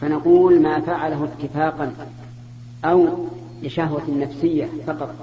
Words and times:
فنقول 0.00 0.62
ما 0.62 0.80
فعله 0.80 1.24
اتفاقا 1.24 1.92
أو 2.84 3.08
لشهوة 3.62 4.02
نفسية 4.10 4.68
فقط. 4.86 5.14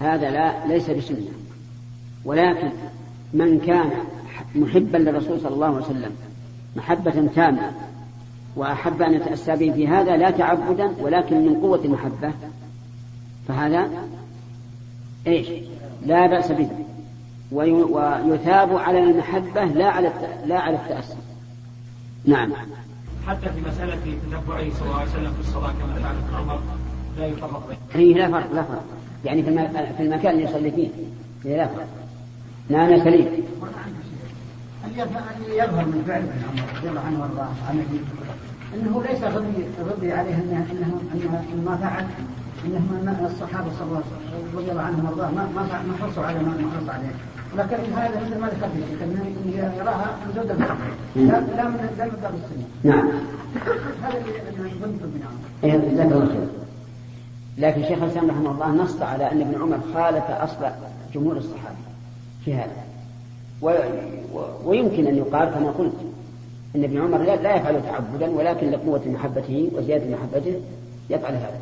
هذا 0.00 0.30
لا 0.30 0.66
ليس 0.66 0.90
بسنة. 0.90 1.28
ولكن 2.24 2.68
من 3.34 3.60
كان 3.60 3.90
محبا 4.54 4.96
للرسول 4.96 5.40
صلى 5.40 5.54
الله 5.54 5.66
عليه 5.66 5.76
وسلم 5.76 6.10
محبة 6.76 7.28
تامة 7.34 7.72
وأحب 8.56 9.02
أن 9.02 9.14
يتأسى 9.14 9.56
به 9.56 9.72
في 9.72 9.88
هذا 9.88 10.16
لا 10.16 10.30
تعبدا 10.30 10.92
ولكن 11.00 11.46
من 11.46 11.54
قوة 11.54 11.84
المحبة 11.84 12.32
فهذا 13.48 13.88
إيش؟ 15.26 15.48
لا 16.06 16.26
بأس 16.26 16.52
به. 16.52 16.68
ويثاب 17.52 18.76
على 18.76 19.02
المحبة 19.02 19.64
لا 19.64 19.86
على 19.86 20.12
لا 20.46 20.58
على 20.58 20.76
التأسي. 20.76 21.16
نعم. 22.24 22.52
حتى 23.26 23.48
في 23.48 23.60
مسألة 23.68 23.94
تتبعه 23.94 24.70
صلى 24.70 24.82
الله 24.82 25.00
عليه 25.00 25.10
وسلم 25.10 25.32
في 25.32 25.40
الصلاة 25.40 25.72
كما 25.72 25.94
فعل 25.94 26.16
ابن 26.16 26.34
عمر 26.36 26.60
لا 27.18 27.26
يفرق 27.26 27.68
بينه. 27.68 27.78
هي 27.92 28.12
لا 28.12 28.30
فرق 28.30 28.52
لا 28.52 28.62
فرق. 28.62 28.84
يعني 29.24 29.42
في 29.42 29.68
في 29.96 30.02
المكان 30.02 30.34
اللي 30.34 30.44
يصلي 30.44 30.70
فيه 30.70 30.88
لا 31.44 31.66
فرق. 31.66 31.86
نعم 32.68 33.04
سليم. 33.04 33.26
أن 34.84 34.90
يظهر 35.48 35.84
من 35.86 36.04
فعل 36.06 36.20
ابن 36.20 36.42
عمر 36.48 36.78
رضي 36.78 36.88
الله 36.88 37.00
عنه 37.00 37.20
وارضاه 37.20 37.48
عن 37.68 37.84
إنه 38.74 39.02
ليس 39.10 39.22
غضي 39.22 39.64
غضي 39.90 40.12
عليه 40.12 40.34
أنه 40.34 40.66
أنه 40.72 41.00
أنه 41.14 41.62
ما 41.64 41.76
فعل 41.76 42.06
انهم 42.66 43.26
الصحابة 43.26 43.70
صلى 43.78 43.86
الله 43.86 43.96
عليه 43.96 44.06
وسلم 44.06 44.58
رضي 44.58 44.70
الله 44.70 44.82
عنهم 44.82 45.04
وارضاه 45.04 45.30
ما 45.30 45.48
ما 45.56 45.62
ما 45.62 45.94
حرصوا 46.00 46.24
على 46.24 46.38
ما 46.38 46.70
حرص 46.74 46.88
عليه. 46.88 47.14
ولكن 47.54 47.92
هذا 47.92 48.20
مثل 48.20 48.38
ما 48.40 48.46
ذكرت 48.46 48.70
انه 49.02 49.24
يراها 49.76 50.16
من 50.26 50.32
زود 50.34 50.50
الفقه 50.50 50.76
لا 51.16 51.22
لا 51.22 51.68
من 51.68 51.94
لا 51.98 52.04
من 52.04 52.18
باب 52.22 52.34
السنة. 52.34 52.66
نعم. 52.84 53.08
هذا 54.02 54.18
اللي 54.18 54.70
يظن 54.70 54.98
ابن 55.02 55.20
عمر 55.72 55.88
جزاك 55.92 56.12
الله 56.12 56.26
خير. 56.26 56.48
لكن 57.58 57.82
شيخ 57.82 58.02
الإسلام 58.02 58.30
رحمه 58.30 58.50
الله 58.50 58.70
نص 58.70 59.02
على 59.02 59.32
أن 59.32 59.40
ابن 59.40 59.62
عمر 59.62 59.78
خالف 59.94 60.24
أصل 60.30 60.70
جمهور 61.14 61.36
الصحابة 61.36 61.76
في 62.44 62.54
هذا. 62.54 62.84
و... 63.62 63.70
و... 64.34 64.40
ويمكن 64.64 65.06
أن 65.06 65.16
يقال 65.16 65.48
كما 65.48 65.70
قلت 65.70 65.94
أن 66.76 66.84
ابن 66.84 67.00
عمر 67.00 67.18
لا, 67.18 67.36
لا 67.36 67.56
يفعل 67.56 67.82
تعبدا 67.82 68.30
ولكن 68.30 68.70
لقوة 68.70 69.02
محبته 69.06 69.70
وزيادة 69.74 70.16
محبته 70.16 70.60
يفعل 71.10 71.32
هذا. 71.32 71.60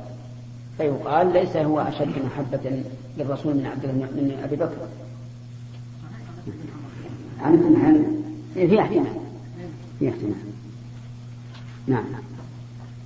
فيقال 0.79 1.33
ليس 1.33 1.57
هو 1.57 1.81
أشد 1.81 2.15
محبة 2.25 2.83
للرسول 3.19 3.55
من 3.55 3.67
عبد 3.67 3.87
من 3.87 4.41
أبي 4.45 4.57
بكر. 4.57 4.77
عن 7.43 7.53
ابن 7.53 7.77
حال 7.83 8.03
في 8.69 8.81
احتمال 8.81 9.07
في 9.99 10.09
احتمال 10.09 10.35
نعم. 11.87 12.05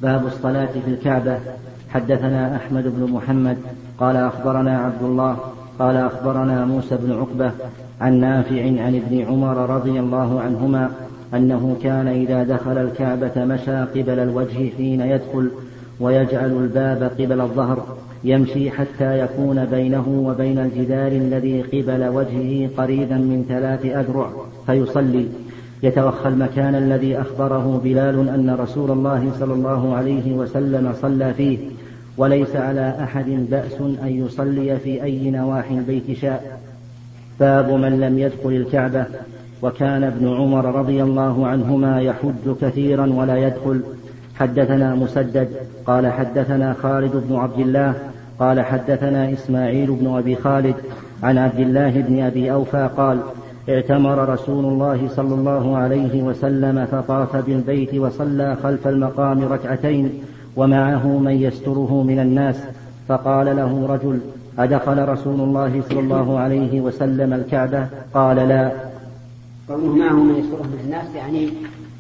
باب 0.03 0.27
الصلاة 0.27 0.67
في 0.85 0.91
الكعبة. 0.91 1.39
حدثنا 1.91 2.57
أحمد 2.57 2.85
بن 2.85 3.13
محمد. 3.13 3.57
قال 3.99 4.17
أخبرنا 4.17 4.79
عبد 4.79 5.03
الله. 5.03 5.37
قال 5.79 5.97
أخبرنا 5.97 6.65
موسى 6.65 6.97
بن 6.97 7.13
عقبة 7.13 7.53
عن 8.01 8.21
نافع 8.21 8.63
عن 8.63 9.03
ابن 9.07 9.25
عمر 9.29 9.71
رضي 9.71 10.01
الله 10.01 10.41
عنهما 10.41 10.91
أنه 11.35 11.77
كان 11.83 12.09
إذا 12.09 12.43
دخل 12.43 12.79
الكعبة 12.79 13.45
مشى 13.45 13.77
قبل 13.77 14.19
الوجه 14.19 14.71
حين 14.77 15.01
يدخل 15.01 15.51
ويجعل 16.01 16.51
الباب 16.51 17.03
قبل 17.19 17.41
الظهر 17.41 17.97
يمشي 18.25 18.71
حتى 18.71 19.19
يكون 19.19 19.65
بينه 19.65 20.25
وبين 20.27 20.59
الجدار 20.59 21.13
الذي 21.13 21.63
قبل 21.63 22.09
وجهه 22.09 22.69
قريبا 22.77 23.15
من 23.15 23.45
ثلاث 23.49 23.87
أذرع 23.87 24.31
فيصلي. 24.67 25.27
يتوخى 25.83 26.29
المكان 26.29 26.75
الذي 26.75 27.21
أخبره 27.21 27.81
بلال 27.85 28.29
أن 28.29 28.57
رسول 28.61 28.91
الله 28.91 29.33
صلى 29.41 29.55
الله 29.55 29.95
عليه 29.95 30.33
وسلم 30.33 30.93
صلى 31.03 31.35
فيه. 31.35 31.59
وليس 32.17 32.57
على 32.57 32.95
أحد 33.03 33.47
بأس 33.51 33.81
أن 33.81 34.25
يصلي 34.27 34.77
في 34.77 35.03
أي 35.03 35.31
نواحي 35.31 35.75
البيت 35.75 36.19
شاء. 36.21 36.61
باب 37.41 37.71
من 37.71 38.01
لم 38.01 38.19
يدخل 38.19 38.51
الكعبة. 38.51 39.05
وكان 39.63 40.05
ابن 40.05 40.29
عمر 40.29 40.75
رضي 40.75 41.03
الله 41.03 41.47
عنهما 41.47 42.01
يحج 42.01 42.57
كثيرا 42.61 43.13
ولا 43.13 43.37
يدخل. 43.37 43.81
حدثنا 44.41 44.95
مسدد 44.95 45.49
قال 45.87 46.13
حدثنا 46.13 46.75
خالد 46.83 47.23
بن 47.29 47.37
عبد 47.37 47.59
الله 47.59 47.95
قال 48.39 48.61
حدثنا 48.61 49.33
إسماعيل 49.33 49.93
بن 49.93 50.17
أبي 50.17 50.37
خالد 50.37 50.75
عن 51.23 51.39
عبد 51.39 51.61
الله 51.61 51.91
بن 51.91 52.23
أبي 52.23 52.53
أوفى 52.53 52.91
قال 52.97 53.21
اعتمر 53.69 54.29
رسول 54.29 54.65
الله 54.65 55.09
صلى 55.09 55.35
الله 55.35 55.77
عليه 55.77 56.23
وسلم 56.23 56.87
فطاف 56.87 57.37
بالبيت 57.37 57.95
وصلى 57.95 58.57
خلف 58.63 58.89
المقام 58.89 59.45
ركعتين 59.45 60.23
ومعه 60.57 61.07
من 61.07 61.33
يستره 61.33 62.03
من 62.03 62.19
الناس 62.19 62.57
فقال 63.09 63.57
له 63.57 63.87
رجل 63.87 64.21
أدخل 64.59 65.09
رسول 65.09 65.41
الله 65.41 65.83
صلى 65.89 66.01
الله 66.01 66.39
عليه 66.39 66.81
وسلم 66.81 67.33
الكعبة؟ 67.33 67.87
قال 68.15 68.37
لا. 68.37 68.73
قوله 69.69 69.97
معه 69.97 70.15
من 70.15 70.35
يستره 70.35 70.63
من 70.63 70.81
الناس 70.85 71.15
يعني 71.15 71.49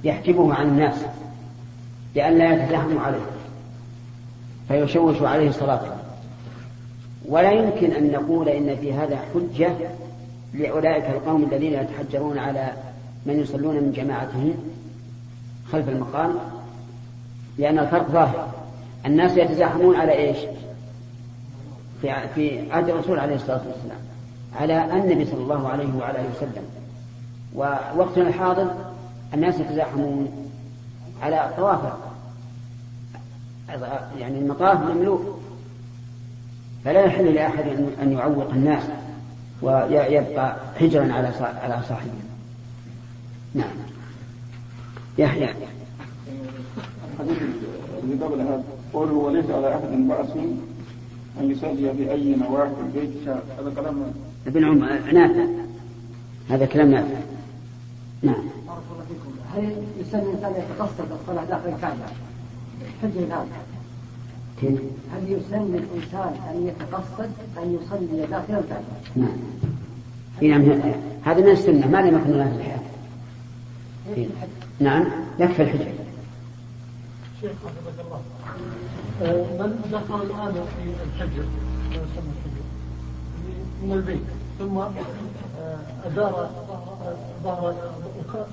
يحجبه 0.04 0.54
عن 0.54 0.66
الناس. 0.66 1.04
لئلا 2.15 2.53
يتزاحموا 2.53 3.00
عليه 3.00 3.21
فيشوش 4.69 5.22
عليه 5.22 5.50
صلاته. 5.50 5.93
ولا 7.28 7.53
يمكن 7.53 7.93
أن 7.93 8.12
نقول 8.12 8.48
إن 8.48 8.76
في 8.76 8.93
هذا 8.93 9.19
حجة 9.34 9.72
لأولئك 10.54 11.04
القوم 11.04 11.44
الذين 11.44 11.72
يتحجرون 11.72 12.38
على 12.38 12.72
من 13.26 13.41
يصلون 13.41 13.75
من 13.75 13.93
جماعتهم 13.93 14.54
خلف 15.72 15.88
المقام 15.88 16.34
لأن 17.59 17.78
الفرق 17.78 18.10
ظاهر. 18.10 18.49
الناس 19.06 19.37
يتزاحمون 19.37 19.97
على 19.97 20.12
إيش؟ 20.12 20.38
في 22.03 22.15
في 22.34 22.72
عهد 22.72 22.88
الرسول 22.88 23.19
عليه 23.19 23.34
الصلاة 23.34 23.60
والسلام 23.66 24.00
على 24.56 24.84
النبي 24.84 25.25
صلى 25.25 25.41
الله 25.43 25.69
عليه 25.69 25.94
وعلى 25.99 26.19
آله 26.19 26.28
وسلم. 26.37 26.65
ووقتنا 27.54 28.28
الحاضر 28.28 28.75
الناس 29.34 29.60
يتزاحمون. 29.60 30.50
على 31.22 31.47
الطواف 31.48 31.81
يعني 34.19 34.38
المطاف 34.38 34.81
مملوء 34.81 35.41
فلا 36.84 37.04
يحل 37.04 37.34
لأحد 37.34 37.64
أن 38.03 38.12
يعوق 38.12 38.50
الناس 38.50 38.82
ويبقى 39.62 40.56
حجرا 40.76 41.12
على 41.12 41.28
على 41.41 41.82
صاحبه. 41.88 42.10
نعم. 43.54 43.70
يحيى. 45.19 45.54
الذي 48.04 48.25
قبل 48.25 48.41
هذا 48.41 48.62
قوله 48.92 49.12
وليس 49.12 49.50
على 49.50 49.75
أحد 49.75 50.08
بأس 50.08 50.37
أن 51.41 51.50
يصلي 51.50 52.12
أي 52.12 52.37
نواحي 52.37 52.70
البيت 52.81 53.28
هذا 53.28 53.72
كلام 53.76 54.12
ابن 54.47 54.64
عمر 54.64 55.12
نافع. 55.12 55.47
هذا 56.50 56.66
كلام 56.66 56.91
نافع 56.91 57.20
نعم 58.22 58.44
هل 59.55 59.72
يسمى 60.00 60.22
الإنسان 60.22 60.53
يتقصد 60.53 61.12
الصلاة 61.21 61.44
داخل 61.44 61.69
الكعبة؟ 61.69 62.06
حجة 63.03 63.19
الآن 63.19 63.47
كيف؟ 64.61 64.81
هل 65.12 65.33
يسن 65.33 65.62
للإنسان 65.62 66.34
أن 66.50 66.66
يتقصد 66.66 67.31
أن 67.62 67.78
يصلي 67.83 68.27
داخل 68.27 68.55
الكعبة؟ 68.55 68.84
نعم 69.16 70.62
نعم 70.62 70.93
هذا 71.25 71.41
من 71.41 71.49
السنة 71.49 71.87
ما 71.87 71.99
لم 71.99 72.19
يكن 72.19 72.41
الحياة 72.41 72.81
نعم 74.81 75.06
يكفي 75.38 75.62
الحجة 75.62 75.93
شيخ 77.41 77.50
حفظك 77.50 78.05
الله 78.06 78.21
من 79.59 79.91
دخل 79.93 80.22
الآن 80.22 80.53
في 80.53 80.82
الحجر 81.05 81.44
يسمى 81.91 82.31
الحجر 82.37 82.65
من 83.82 83.93
البيت 83.93 84.21
ثم 84.59 84.78
أدار 86.05 86.50
ظهر 87.44 87.75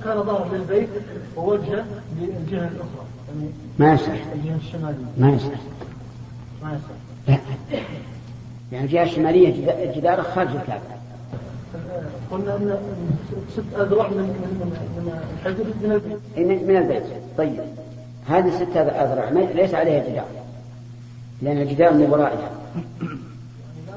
كان 0.03 0.24
ظهر 0.24 0.47
للبيت 0.53 0.90
ووجه 1.35 1.85
للجهة 2.19 2.68
الأخرى. 2.68 3.06
يعني 3.28 3.50
ما 3.80 3.94
يصح. 3.94 4.12
الجهة 4.35 4.56
الشمالية. 4.56 5.05
ما 5.17 5.29
يصح. 5.29 5.59
ما 6.64 6.73
يصح. 6.73 6.97
لا. 7.28 7.38
يعني 8.72 8.85
الجهة 8.85 9.03
الشمالية 9.03 9.94
جدار 9.96 10.23
خارج 10.23 10.55
الكعبة. 10.55 10.82
قلنا 12.32 12.55
أن 12.55 12.78
ست 13.53 13.79
أذرع 13.79 14.08
من 14.08 14.17
من 14.17 14.73
من 14.97 15.22
الحجر 15.34 15.64
من 15.84 15.91
البيت. 15.91 16.67
من 16.67 16.78
البيت. 16.78 17.03
طيب. 17.38 17.59
هذه 18.28 18.50
ستة 18.50 18.82
أذرع 18.82 19.29
ليس 19.29 19.73
عليها 19.73 20.09
جدار. 20.09 20.26
لأن 21.41 21.61
الجدار 21.61 21.93
من 21.93 22.09
ورائها. 22.09 22.52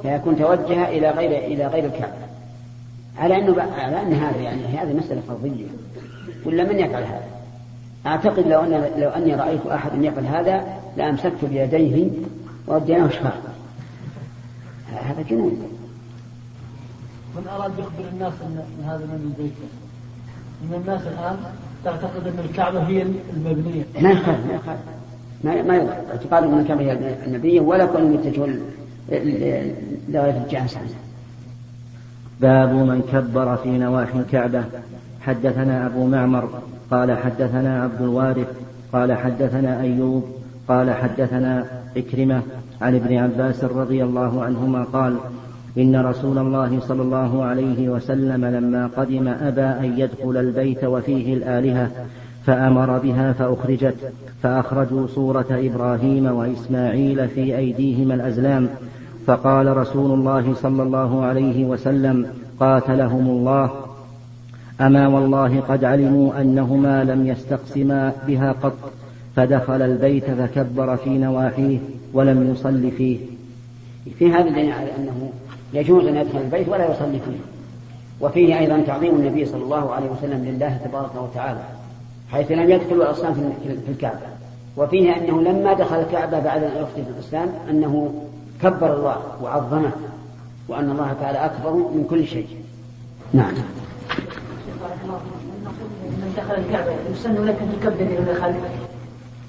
فيكون 0.03 0.37
توجه 0.39 0.89
إلى 0.89 1.11
غير 1.11 1.45
إلى 1.45 1.67
غير 1.67 1.85
الكعبة. 1.85 2.30
على 3.21 3.39
أنه 3.39 3.63
على 3.63 4.03
أن 4.03 4.13
هذا 4.13 4.41
يعني 4.41 4.63
هذه 4.63 4.93
مسألة 4.93 5.21
فرضية 5.29 5.67
ولا 6.47 6.65
من 6.65 6.79
يفعل 6.79 7.03
هذا؟ 7.03 7.25
أعتقد 8.07 8.49
لو 8.49 8.61
أن 8.61 8.91
لو 8.97 9.09
أني 9.09 9.35
رأيت 9.35 9.67
أحد 9.67 10.05
يفعل 10.05 10.27
هذا 10.27 10.65
لأمسكت 10.97 11.45
بيديه 11.45 12.11
وأديناه 12.67 13.09
شفاء. 13.09 13.55
هذا 14.93 15.23
جنون. 15.23 15.63
من 17.37 17.49
أراد 17.49 17.73
يخبر 17.79 18.09
الناس 18.13 18.33
أن 18.47 18.85
هذا 18.85 19.07
من 19.07 19.35
البيت؟ 19.39 19.53
من 20.63 20.75
الناس 20.81 21.03
الآن 21.03 21.37
تعتقد 21.85 22.27
أن 22.27 22.39
الكعبة 22.51 22.81
هي 22.81 23.03
المبنية. 23.37 23.85
ما 24.01 24.11
يخالف 24.11 24.47
ما 24.47 24.55
يخالف. 24.55 24.81
ما 25.45 25.63
ما 25.63 25.77
يضر. 25.77 25.93
اعتقاد 26.11 26.45
أن 26.45 26.59
الكعبة 26.59 26.83
هي 26.83 26.93
النبيه 27.27 27.61
ولا 27.61 27.87
كون 27.87 28.15
يتجه 28.15 28.47
لغاية 30.09 30.43
الجهه 30.45 30.65
الثانية. 30.65 31.10
باب 32.41 32.73
من 32.73 33.03
كبر 33.13 33.57
في 33.57 33.79
نواحي 33.79 34.19
الكعبة. 34.19 34.65
حدثنا 35.21 35.87
أبو 35.87 36.07
معمر 36.07 36.49
قال 36.91 37.19
حدثنا 37.19 37.83
عبد 37.83 38.03
الوارث 38.03 38.47
قال 38.93 39.13
حدثنا 39.13 39.81
أيوب 39.81 40.25
قال 40.69 40.91
حدثنا 40.91 41.65
إكرمة 41.97 42.43
عن 42.81 42.95
ابن 42.95 43.17
عباس 43.17 43.65
رضي 43.65 44.05
الله 44.05 44.45
عنهما 44.45 44.85
قال 44.85 45.17
إن 45.79 45.97
رسول 45.97 46.39
الله 46.39 46.81
صلى 46.81 47.03
الله 47.03 47.45
عليه 47.45 47.89
وسلم 47.89 48.45
لما 48.45 48.91
قدم 48.97 49.29
أبى 49.29 49.61
أن 49.63 49.99
يدخل 49.99 50.37
البيت 50.37 50.85
وفيه 50.85 51.35
الآلهة 51.35 51.91
فأمر 52.47 52.99
بها 52.99 53.33
فأخرجت 53.33 54.13
فأخرجوا 54.43 55.07
صورة 55.07 55.47
إبراهيم 55.51 56.27
وإسماعيل 56.27 57.29
في 57.29 57.57
أيديهما 57.57 58.15
الأزلام 58.15 58.69
فقال 59.31 59.77
رسول 59.77 60.11
الله 60.19 60.55
صلى 60.55 60.83
الله 60.83 61.25
عليه 61.25 61.65
وسلم 61.65 62.27
قاتلهم 62.61 63.27
الله. 63.27 63.71
أما 64.81 65.09
والله 65.09 65.61
قد 65.61 65.85
علموا 65.85 66.41
أنهما 66.41 67.05
لم 67.05 67.27
يستقسما 67.27 68.13
بها 68.27 68.53
قط 68.53 68.77
فدخل 69.37 69.83
البيت 69.83 70.25
فكبر 70.25 70.97
في 70.97 71.11
نواحيه 71.11 71.79
ولم 72.13 72.51
يصل 72.53 72.91
فيه. 72.91 73.19
في 74.19 74.33
هذا 74.33 74.49
دليل 74.49 74.73
على 74.73 74.89
أنه 74.99 75.31
يجوز 75.75 76.07
أن 76.07 76.17
يدخل 76.17 76.39
البيت 76.39 76.69
ولا 76.69 76.91
يصلي 76.91 77.19
فيه. 77.19 77.41
وفيه 78.21 78.59
أيضا 78.59 78.81
تعظيم 78.81 79.15
النبي 79.15 79.47
صلى 79.47 79.63
الله 79.63 79.93
عليه 79.93 80.11
وسلم 80.11 80.45
لله 80.45 80.79
تبارك 80.85 81.15
وتعالى 81.23 81.61
حيث 82.33 82.51
لم 82.53 82.71
يدخل 82.71 82.95
الاصنام 82.95 83.35
في 83.87 83.93
الكعبة. 83.93 84.31
وفيه 84.77 85.17
أنه 85.17 85.43
لما 85.43 85.73
دخل 85.73 85.97
الكعبة 85.97 86.41
بعد 86.41 86.63
ان 86.63 86.71
اخذ 86.83 86.95
في 86.95 87.11
الإسلام 87.17 87.49
أنه 87.71 88.13
كبر 88.63 88.97
الله 88.97 89.23
وعظمه 89.43 89.93
وأن 90.69 90.91
الله 90.91 91.13
تعالى 91.21 91.39
أكبر 91.39 91.73
من 91.73 92.07
كل 92.11 92.27
شيء. 92.27 92.47
نعم. 93.33 93.55
من 96.03 96.35
دخل 96.37 96.55
الكعبة 96.55 96.93
يسن 97.13 97.45
لك 97.45 97.57
أن 97.63 97.73
تكبر 97.81 98.03
إلى 98.03 98.35
خالفك 98.35 98.71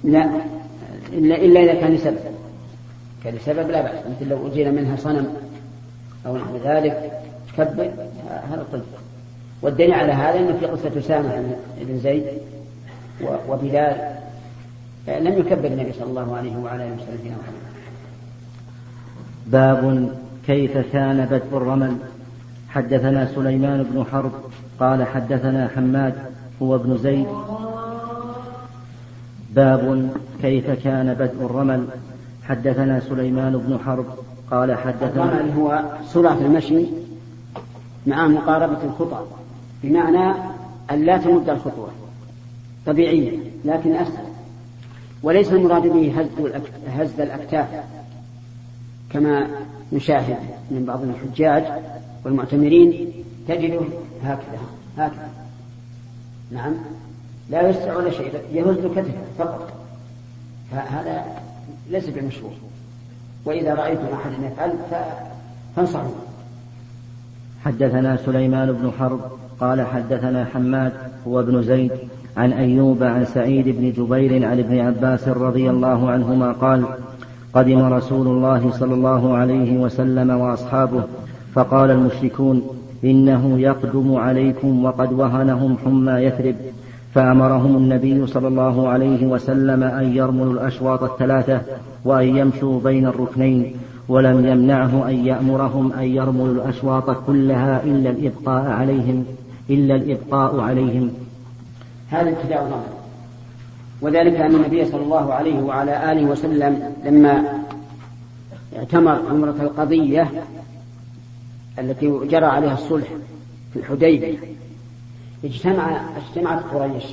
لا 0.04 0.30
إلا, 1.14 1.36
إلا 1.36 1.60
إذا 1.60 1.74
كان 1.74 1.94
لسبب. 1.94 2.18
كان 3.24 3.36
لسبب 3.36 3.70
لا 3.70 3.82
بأس. 3.82 4.06
مثل 4.06 4.30
لو 4.30 4.48
أجيل 4.48 4.76
منها 4.76 4.96
صنم 4.96 5.34
أو 6.26 6.38
نحو 6.38 6.58
ذلك 6.64 7.22
تكبر 7.58 7.92
هذا 8.28 8.66
طيب. 8.72 8.82
والدليل 9.62 9.94
على 9.94 10.12
هذا 10.12 10.40
أنه 10.40 10.58
في 10.60 10.66
قصة 10.66 11.00
أسامة 11.00 11.56
بن 11.82 12.00
زيد 12.00 12.26
وبلال 13.50 14.16
لم 15.08 15.38
يكبر 15.38 15.68
النبي 15.68 15.94
صلى 15.94 16.10
الله 16.10 16.38
عليه 16.38 16.58
وعلى 16.58 16.84
آله 16.84 16.94
وسلم. 16.94 17.18
في 17.24 17.30
محمد 17.30 17.71
باب 19.48 20.12
كيف 20.48 20.78
كان 20.78 21.26
بدء 21.32 21.58
الرمل. 21.58 21.98
حدثنا 22.70 23.26
سليمان 23.36 23.84
بن 23.84 24.06
حرب 24.12 24.32
قال 24.80 25.04
حدثنا 25.04 25.70
حماد 25.76 26.14
هو 26.62 26.76
ابن 26.76 26.98
زيد. 26.98 27.28
باب 29.56 30.10
كيف 30.42 30.70
كان 30.84 31.14
بدء 31.14 31.46
الرمل. 31.46 31.86
حدثنا 32.44 33.00
سليمان 33.00 33.58
بن 33.58 33.80
حرب 33.86 34.06
قال 34.52 34.78
حدثنا 34.78 35.24
الرمل 35.24 35.52
هو 35.52 35.84
سرعة 36.06 36.38
المشي 36.38 36.86
مع 38.08 38.28
مقاربة 38.28 38.84
الخطى 38.84 39.20
بمعنى 39.84 40.36
أن 40.92 41.06
لا 41.06 41.18
تمد 41.18 41.50
الخطوة 41.50 41.90
طبيعية 42.86 43.40
لكن 43.66 43.96
أسهل 43.96 44.26
وليس 45.24 45.54
المراد 45.54 45.82
به 45.82 46.28
هز 46.88 47.20
الأكتاف. 47.20 47.68
كما 49.14 49.48
نشاهد 49.94 50.38
من 50.72 50.86
بعض 50.86 51.00
الحجاج 51.04 51.64
والمعتمرين 52.26 53.12
تجده 53.48 53.82
هكذا 54.24 54.60
هكذا. 54.98 55.30
نعم. 56.52 56.74
لا 57.50 57.70
يسع 57.70 57.98
ولا 57.98 58.12
شيء 58.12 58.32
يهز 58.54 58.78
كتفه 58.78 59.14
فقط. 59.38 59.74
فهذا 60.72 61.26
ليس 61.90 62.10
بمشروع. 62.10 62.52
وإذا 63.46 63.74
رأيتم 63.74 64.06
أحدا 64.14 64.48
يفعل 64.48 64.74
فانصحوا. 65.76 66.12
حدثنا 67.66 68.18
سليمان 68.18 68.72
بن 68.72 68.92
حرب 69.00 69.20
قال 69.60 69.82
حدثنا 69.82 70.46
حماد 70.46 70.94
هو 71.28 71.40
ابن 71.40 71.64
زيد 71.64 71.92
عن 72.38 72.54
أيوب 72.54 73.04
عن 73.04 73.26
سعيد 73.26 73.68
بن 73.68 73.92
جبير 73.92 74.46
عن 74.46 74.60
ابن 74.60 74.80
عباس 74.80 75.28
رضي 75.28 75.70
الله 75.70 76.12
عنهما 76.12 76.52
قال 76.52 76.86
قدم 77.54 77.94
رسول 77.94 78.28
الله 78.28 78.72
صلى 78.72 78.94
الله 78.94 79.38
عليه 79.38 79.78
وسلم 79.78 80.30
وأصحابه 80.30 81.04
فقال 81.54 81.92
المشركون 81.92 82.64
إنه 83.04 83.60
يقدم 83.60 84.16
عليكم 84.16 84.86
وقد 84.86 85.14
وهنهم 85.14 85.78
حمى 85.86 86.12
يثرب 86.12 86.56
فأمرهم 87.14 87.76
النبي 87.76 88.28
صلى 88.28 88.48
الله 88.48 88.90
عليه 88.90 89.26
وسلم 89.26 89.84
أن 89.84 90.16
يرملوا 90.16 90.54
الأشواط 90.54 91.04
الثلاثة 91.04 91.62
وأن 92.06 92.38
يمشوا 92.38 92.80
بين 92.82 93.06
الركنين 93.06 93.76
ولم 94.10 94.46
يمنعه 94.46 95.10
أن 95.10 95.26
يأمرهم 95.26 95.94
أن 95.94 96.04
يرملوا 96.04 96.54
الأشواط 96.54 97.10
كلها 97.28 97.84
إلا 97.84 98.10
الإبقاء 98.10 98.72
عليهم 98.72 99.26
إلا 99.70 99.96
الإبقاء 99.96 100.60
عليهم. 100.60 101.10
هذا 102.10 102.30
ابتداء 102.30 102.68
الأمر. 102.68 103.01
وذلك 104.02 104.36
أن 104.36 104.56
النبي 104.56 104.86
صلى 104.86 105.02
الله 105.02 105.34
عليه 105.34 105.62
وعلى 105.62 106.12
آله 106.12 106.26
وسلم 106.26 106.94
لما 107.06 107.64
اعتمر 108.78 109.22
عمرة 109.30 109.56
القضية 109.62 110.32
التي 111.80 112.20
جرى 112.24 112.46
عليها 112.46 112.74
الصلح 112.74 113.08
في 113.74 113.80
الحديبية 113.80 114.38
اجتمع 115.44 116.02
اجتمعت 116.18 116.64
قريش 116.74 117.04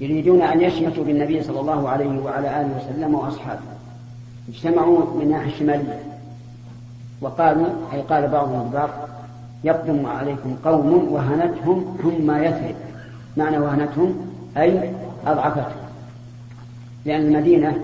يريدون 0.00 0.42
أن 0.42 0.60
يشمتوا 0.60 1.04
بالنبي 1.04 1.42
صلى 1.42 1.60
الله 1.60 1.88
عليه 1.88 2.20
وعلى 2.24 2.60
آله 2.60 2.76
وسلم 2.76 3.14
وأصحابه. 3.14 3.60
اجتمعوا 4.48 5.14
من 5.14 5.22
الناحية 5.22 5.52
الشمالية. 5.52 6.02
وقالوا 7.20 7.66
أي 7.92 8.00
قال 8.00 8.28
بعضهم 8.28 8.66
البعض 8.66 8.90
يقدم 9.64 10.06
عليكم 10.06 10.56
قوم 10.64 11.12
وهنتهم 11.12 11.96
ثم 12.02 12.30
يثرب. 12.30 12.74
معنى 13.36 13.58
وهنتهم 13.58 14.14
أي 14.56 14.90
أضعفتهم. 15.26 15.83
لأن 17.04 17.20
المدينة 17.20 17.78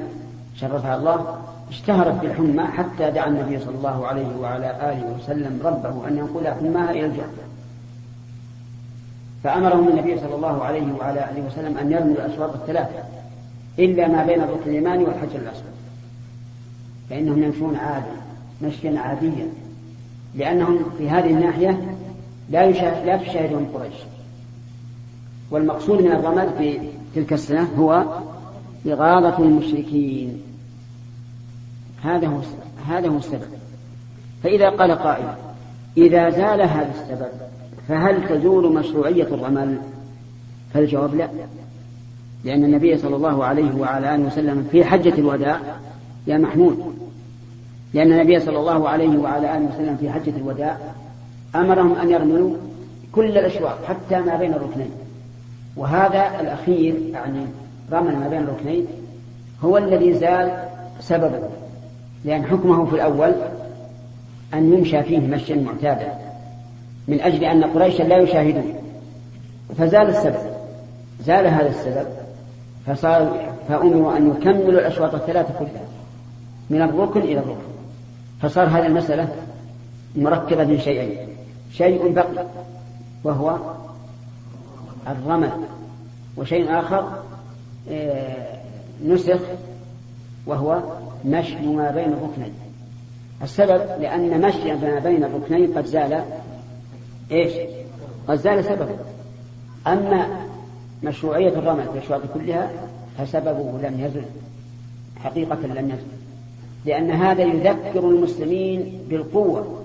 شرفها 0.57 0.97
الله 0.97 1.39
اشتهرت 1.71 2.21
بالحمى 2.21 2.63
حتى 2.63 3.11
دعا 3.11 3.29
النبي 3.29 3.59
صلى 3.59 3.75
الله 3.75 4.07
عليه 4.07 4.37
وعلى 4.41 4.71
آله 4.71 5.17
وسلم 5.17 5.61
ربه 5.65 6.09
أن 6.09 6.19
ينقل 6.19 6.49
حماها 6.49 6.91
إلى 6.91 7.07
الجنة 7.07 7.51
فأمرهم 9.45 9.89
النبي 9.89 10.21
صلى 10.21 10.35
الله 10.35 10.65
عليه 10.65 10.93
وعلى 10.93 11.31
آله 11.31 11.47
وسلم 11.47 11.79
أن 11.79 11.93
يرموا 11.93 12.15
الأسواق 12.15 12.53
الثلاثة 12.53 13.03
إلا 13.79 14.09
ما 14.09 14.25
بين 14.25 14.41
الركن 14.41 14.71
اليماني 14.71 15.05
والحجر 15.05 15.37
الأسود. 15.37 15.65
فإنهم 17.11 17.43
يمشون 17.43 17.77
عادي 17.77 18.07
مشيا 18.63 19.01
عاديا 19.01 19.49
لأنهم 20.35 20.79
في 20.99 21.11
هذه 21.11 21.31
الناحية 21.31 21.97
لا 22.51 22.65
يشاهد 22.65 23.07
لا 23.07 23.17
تشاهدهم 23.17 23.67
قريش. 23.75 23.95
والمقصود 25.51 26.03
من 26.03 26.13
الرمل 26.13 26.49
في 26.59 26.81
تلك 27.15 27.33
السنة 27.33 27.69
هو 27.79 28.05
إغاظة 28.87 29.39
المشركين. 29.39 30.43
هذا 32.03 32.27
هو 32.27 32.41
هذا 32.89 33.09
هو 33.09 33.17
السبب. 33.17 33.49
فإذا 34.43 34.71
قال 34.71 34.93
قائل 34.93 35.29
إذا 35.97 36.31
زال 36.31 36.63
هذا 36.63 36.91
السبب 36.91 37.29
فهل 37.89 38.29
تزول 38.29 38.75
مشروعية 38.75 39.27
الرمل؟ 39.35 39.79
فالجواب 40.75 41.15
لا. 41.15 41.29
لأن 42.45 42.65
النبي 42.65 42.99
صلى 42.99 43.17
الله 43.17 43.45
عليه 43.45 43.75
وعلى 43.75 44.15
آله 44.15 44.27
وسلم 44.27 44.69
في 44.71 44.85
حجة 44.85 45.15
الوداع 45.19 45.61
يا 46.27 46.39
محمود. 46.39 46.95
لأن 47.95 48.13
النبي 48.13 48.41
صلى 48.41 48.59
الله 48.59 48.89
عليه 48.89 49.19
وعلى 49.19 49.57
آله 49.57 49.67
وسلم 49.67 49.97
في 49.97 50.11
حجة 50.11 50.33
الوداع 50.37 50.79
أمرهم 51.55 51.93
أن 51.93 52.11
يرملوا 52.11 52.57
كل 53.13 53.25
الأشواط 53.25 53.85
حتى 53.89 54.21
ما 54.21 54.37
بين 54.37 54.55
الركنين. 54.55 54.91
وهذا 55.77 56.41
الأخير 56.41 56.95
يعني 57.13 57.47
رمل 57.93 58.17
ما 58.17 58.29
بين 58.29 58.43
الركنين 58.43 58.87
هو 59.65 59.79
الذي 59.79 60.13
زال 60.13 60.69
سببه 61.01 61.49
لأن 62.25 62.47
حكمه 62.47 62.87
في 62.87 62.95
الأول 62.95 63.35
أن 64.55 64.73
يمشى 64.73 65.03
فيه 65.03 65.19
مشيا 65.19 65.57
معتادا 65.57 66.15
من 67.09 67.21
أجل 67.21 67.45
أن 67.45 67.65
قريشا 67.65 68.03
لا 68.03 68.19
يشاهدون. 68.19 68.75
فزال 69.79 70.09
السبب 70.09 70.51
زال 71.21 71.47
هذا 71.47 71.69
السبب 71.69 72.07
فصار 72.87 73.53
فأمروا 73.69 74.17
أن 74.17 74.31
يكملوا 74.31 74.81
الأشواط 74.81 75.15
الثلاثة 75.15 75.59
كلها 75.59 75.85
من 76.71 76.83
الركن 76.83 77.21
إلى 77.21 77.39
الركن. 77.39 77.71
فصار 78.43 78.67
هذه 78.67 78.87
المسألة 78.87 79.29
مركبة 80.17 80.65
من 80.65 80.79
شيئين. 80.79 81.29
شيء 81.73 82.13
بقي 82.13 82.47
وهو 83.25 83.59
الرمل 85.09 85.51
وشيء 86.37 86.79
آخر 86.79 87.23
نسخ 89.07 89.41
وهو 90.47 90.83
مشي 91.25 91.67
ما 91.67 91.91
بين 91.91 92.13
الركنين. 92.13 92.53
السبب 93.43 94.01
لأن 94.01 94.41
مشي 94.41 94.75
ما 94.75 94.99
بين 94.99 95.25
الركنين 95.25 95.73
قد 95.73 95.87
زال 95.87 96.25
إيش؟ 97.31 97.53
قد 98.29 98.37
زال 98.37 98.65
سببه. 98.65 98.97
أما 99.87 100.47
مشروعية 101.03 101.49
الرمل 101.49 101.83
في 101.85 101.91
الأشواط 101.91 102.21
كلها 102.35 102.71
فسببه 103.19 103.89
لم 103.89 104.01
يزل 104.01 104.23
حقيقة 105.25 105.67
لم 105.67 105.89
يزل. 105.89 106.07
لأن 106.87 107.11
هذا 107.11 107.43
يذكر 107.43 108.09
المسلمين 108.09 109.01
بالقوة 109.11 109.83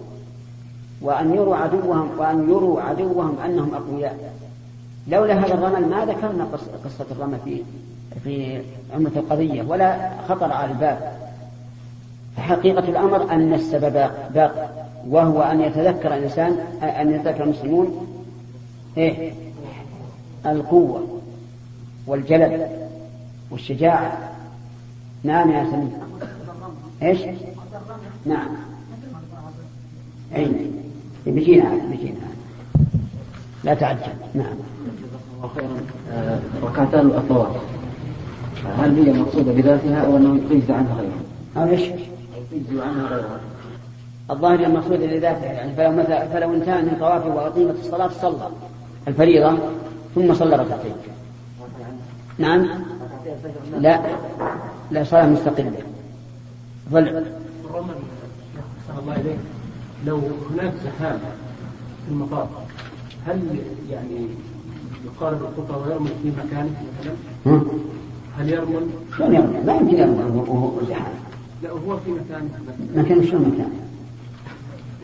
وأن 1.01 1.33
يروا 1.33 1.55
عدوهم 1.55 2.09
وأن 2.17 2.49
يروا 2.49 2.81
عدوهم 2.81 3.37
أنهم 3.45 3.73
أقوياء. 3.73 4.33
لولا 5.07 5.33
هذا 5.33 5.53
الرمل 5.53 5.89
ما 5.89 6.05
ذكرنا 6.05 6.47
قصة 6.85 7.05
الرمل 7.11 7.37
في 7.45 7.63
في 8.23 8.61
عمة 8.93 9.11
القضية 9.15 9.63
ولا 9.63 10.11
خطر 10.29 10.51
على 10.51 10.71
الباب. 10.71 11.11
فحقيقة 12.37 12.89
الأمر 12.89 13.31
أن 13.31 13.53
السبب 13.53 14.09
باق 14.33 14.85
وهو 15.09 15.41
أن 15.41 15.61
يتذكر 15.61 16.13
الإنسان 16.13 16.57
أن 16.83 17.15
يتذكر 17.15 17.43
المسلمون 17.43 18.07
إيه؟ 18.97 19.33
القوة 20.45 21.19
والجلد 22.07 22.69
والشجاعة. 23.51 24.31
نعم 25.23 25.51
يا 25.51 25.65
سمير. 25.65 25.89
إيش؟ 27.03 27.19
نعم. 28.25 28.49
اي 30.35 30.51
بيجينا 31.25 31.69
بيجينا 31.91 32.27
لا 33.63 33.73
تعجل 33.73 34.13
نعم. 34.33 34.55
خيرا. 35.55 35.81
آه، 36.11 36.39
ركعتان 36.63 37.07
الطواف 37.07 37.55
هل 38.77 39.05
هي 39.05 39.13
مقصودة 39.13 39.51
بذاتها 39.51 40.05
أو 40.05 40.17
أنه 40.17 40.41
يجزي 40.51 40.73
عنها 40.73 40.95
غيرها؟ 40.95 41.21
أو 41.57 41.71
إيش؟ 41.71 41.81
يجزي 42.51 42.81
عنها 42.81 43.07
غيرها. 43.07 43.39
الظاهر 44.31 44.59
المقصود 44.59 45.01
لذاتها 45.01 45.45
يعني 45.45 45.75
فلو 45.75 45.91
مثلا 45.91 46.27
فلو 46.27 46.53
انتهى 46.53 46.81
من 46.81 46.97
طوافه 46.99 47.35
وأقيمت 47.35 47.75
الصلاة 47.79 48.09
صلى 48.21 48.49
الفريضة 49.07 49.57
ثم 50.15 50.33
صلى 50.33 50.55
ركعتين. 50.55 50.95
نعم؟ 52.37 52.67
لا. 53.79 54.01
لا 54.91 55.03
صلاة 55.03 55.27
مستقلة. 55.27 55.71
ظل 56.91 57.23
الله 58.99 59.15
إليك. 59.15 59.37
لو 60.05 60.21
هناك 60.51 60.73
زحام 60.83 61.19
في 62.05 62.11
المطار 62.11 62.47
هل 63.27 63.59
يعني 63.91 64.27
يقارب 65.05 65.37
الخطى 65.41 65.89
ويرمل 65.89 66.09
في 66.23 66.29
مكانه 66.29 66.83
مثلا؟ 66.99 67.61
هل 68.39 68.49
يرمل؟ 68.49 68.87
شلون 69.17 69.33
يرمل؟ 69.35 69.65
ما 69.65 69.73
يمكن 69.75 69.97
يرمل 69.97 70.43
وهو 70.47 70.71
زحام 70.89 71.13
لا 71.63 71.69
هو 71.69 71.97
في 71.97 72.11
مكان 72.11 72.49
مكان 72.95 73.23
شلون 73.27 73.41
مكان؟ 73.41 73.69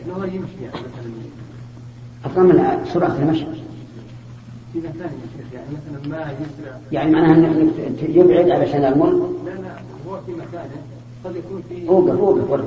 إنه 0.06 0.14
هو 0.14 0.24
يمشي 0.24 0.62
يعني 0.62 0.74
مثلا. 0.74 1.12
الرمل 2.26 2.86
سرعة 2.92 3.16
المشي. 3.22 3.46
في 4.72 4.78
مكان 4.78 4.92
يا 5.00 5.08
شيخ 5.36 5.52
يعني 5.54 5.66
مثلا 5.70 6.08
ما 6.18 6.22
يسرع. 6.32 6.78
يعني 6.92 7.10
معناها 7.10 7.34
إنك 7.36 8.02
يبعد 8.08 8.50
علشان 8.50 8.82
يرمل 8.82 9.22
لا 9.44 9.50
لا 9.50 9.74
هو 10.08 10.18
في 10.26 10.32
مكانه 10.32 10.82
قد 11.24 11.36
يكون 11.36 11.62
في 11.68 11.88
اوقف 11.88 12.18
اوقف 12.18 12.50
ورد 12.50 12.64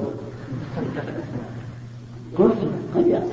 قلت 2.38 2.58
قد 2.96 3.08
يأتي. 3.08 3.26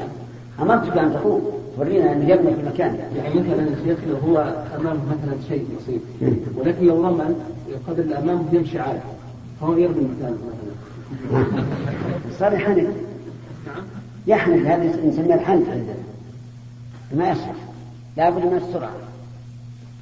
أمرتك 0.61 0.99
أن 0.99 1.13
تقوم 1.13 1.43
تورينا 1.77 2.13
أن 2.13 2.23
يبنى 2.23 2.55
في 2.55 2.63
مكان. 2.67 2.99
يعني 3.17 3.35
مثلا 3.35 3.69
الشيخ 3.69 3.99
لو 4.09 4.17
هو 4.17 4.39
امامه 4.77 5.01
مثلا 5.07 5.37
شيء 5.49 5.67
بسيط 5.79 6.01
ولكن 6.57 6.87
لو 6.87 7.07
رمل 7.07 7.35
القدر 7.69 8.03
اللي 8.03 8.19
امامه 8.19 8.45
يمشي 8.53 8.79
عالي 8.79 9.01
فهو 9.61 9.77
يرمي 9.77 10.09
مكانه 10.17 10.37
مثلا. 10.37 11.65
صار 12.39 12.53
يحنك. 12.53 12.77
نعم. 12.77 13.85
يحنك 14.27 14.67
هذا 14.67 15.07
نسميه 15.07 15.35
الحنك 15.35 15.69
عندنا 15.69 15.95
ما 17.15 17.31
يصلح. 17.31 17.55
لابد 18.17 18.47
من 18.47 18.57
السرعة. 18.57 18.93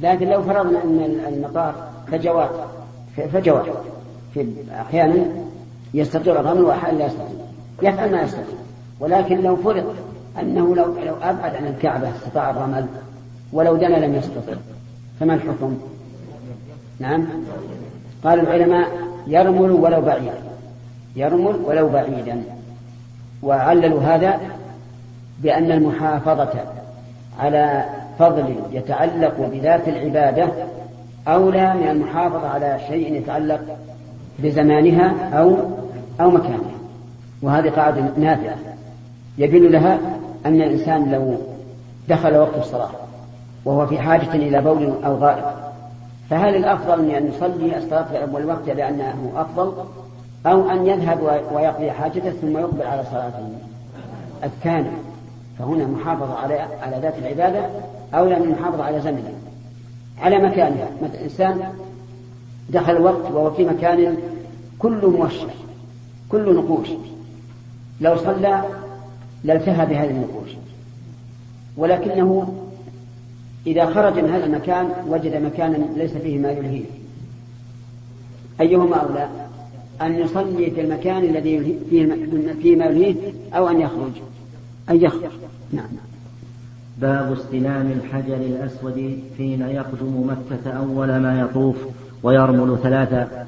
لكن 0.00 0.28
لو 0.28 0.42
فرضنا 0.42 0.84
أن 0.84 1.20
المطار 1.28 1.74
فجوات 2.12 2.50
فجوات 3.32 3.66
في 4.34 4.46
أحيانا 4.72 5.26
يستطيع 5.94 6.40
الرمل 6.40 6.60
وأحيانا 6.60 6.98
لا 6.98 7.06
يستطيع. 7.06 7.26
يفعل 7.82 8.12
ما 8.12 8.22
يستطيع. 8.22 8.58
ولكن 9.00 9.40
لو 9.40 9.56
فرض 9.56 9.94
أنه 10.40 10.74
لو 10.76 10.84
لو 10.84 11.14
أبعد 11.22 11.54
عن 11.54 11.66
الكعبة 11.66 12.10
استطاع 12.10 12.50
الرمل 12.50 12.86
ولو 13.52 13.76
دنا 13.76 13.96
لم 13.96 14.14
يستطع. 14.14 14.52
فما 15.20 15.34
الحكم؟ 15.34 15.78
نعم. 16.98 17.26
قال 18.24 18.40
العلماء 18.40 18.88
يرمل 19.26 19.70
ولو 19.70 20.00
بعيدا. 20.00 20.34
يرمل 21.16 21.56
ولو 21.64 21.88
بعيدا. 21.88 22.42
وعللوا 23.42 24.00
هذا 24.00 24.40
بأن 25.42 25.72
المحافظة 25.72 26.52
على 27.38 27.84
فضل 28.18 28.54
يتعلق 28.72 29.48
بذات 29.52 29.88
العبادة 29.88 30.48
أولى 31.28 31.74
من 31.74 31.88
المحافظة 31.88 32.48
على 32.48 32.80
شيء 32.88 33.14
يتعلق 33.14 33.60
بزمانها 34.38 35.38
أو 35.38 35.56
أو 36.20 36.30
مكانها. 36.30 36.80
وهذه 37.42 37.70
قاعدة 37.70 38.02
نافعة. 38.16 38.56
يدل 39.40 39.72
لها 39.72 39.98
أن 40.46 40.62
الإنسان 40.62 41.12
لو 41.12 41.36
دخل 42.08 42.36
وقت 42.36 42.56
الصلاة 42.58 42.90
وهو 43.64 43.86
في 43.86 43.98
حاجة 43.98 44.34
إلى 44.34 44.60
بول 44.60 44.92
أو 45.04 45.16
غائب 45.16 45.44
فهل 46.30 46.56
الأفضل 46.56 47.10
أن 47.10 47.26
يصلي 47.26 47.78
الصلاة 47.78 48.02
في 48.02 48.22
أول 48.22 48.46
وقت 48.46 48.68
لأنه 48.68 49.32
أفضل 49.36 49.72
أو 50.46 50.70
أن 50.70 50.86
يذهب 50.86 51.42
ويقضي 51.52 51.90
حاجته 51.90 52.30
ثم 52.30 52.58
يقبل 52.58 52.82
على 52.82 53.04
صلاته؟ 53.10 53.48
الثاني 54.44 54.90
فهنا 55.58 55.86
محافظة 55.86 56.34
على 56.34 56.54
على 56.82 56.96
ذات 57.02 57.14
العبادة 57.18 57.66
أولى 58.14 58.38
من 58.38 58.42
المحافظة 58.42 58.84
على 58.84 59.00
زمنها 59.00 59.32
على 60.22 60.38
مكانها. 60.38 60.88
مثلا 61.02 61.22
إنسان 61.22 61.60
دخل 62.70 62.96
الوقت 62.96 63.30
وهو 63.32 63.50
في 63.50 63.64
مكان 63.64 64.16
كله 64.78 65.10
موشح 65.10 65.54
كله 66.28 66.52
نقوش. 66.52 66.88
لو 68.00 68.16
صلى 68.16 68.62
لالتهى 69.44 69.86
بهذه 69.86 70.10
النقوش 70.10 70.50
ولكنه 71.76 72.54
إذا 73.66 73.86
خرج 73.86 74.18
من 74.18 74.30
هذا 74.30 74.44
المكان 74.44 74.88
وجد 75.08 75.36
مكانا 75.36 75.76
ليس 75.96 76.12
فيه 76.12 76.38
ما 76.38 76.50
يلهيه. 76.50 76.84
أيهما 78.60 78.96
أولى؟ 78.96 79.28
أن 80.02 80.14
يصلي 80.14 80.70
في 80.70 80.80
المكان 80.80 81.24
الذي 81.24 81.78
فيه 82.62 82.76
ما 82.76 82.84
يلهيه 82.84 83.14
أو 83.54 83.68
أن 83.68 83.80
يخرج؟ 83.80 84.12
أن 84.90 84.96
يخرج. 84.96 85.30
نعم. 85.72 85.88
باب 86.98 87.32
استلام 87.32 87.92
الحجر 87.92 88.36
الأسود 88.36 89.20
حين 89.36 89.60
يقدم 89.60 90.30
مكة 90.30 90.70
أول 90.70 91.16
ما 91.16 91.40
يطوف 91.40 91.76
ويرمل 92.22 92.78
ثلاثا 92.82 93.46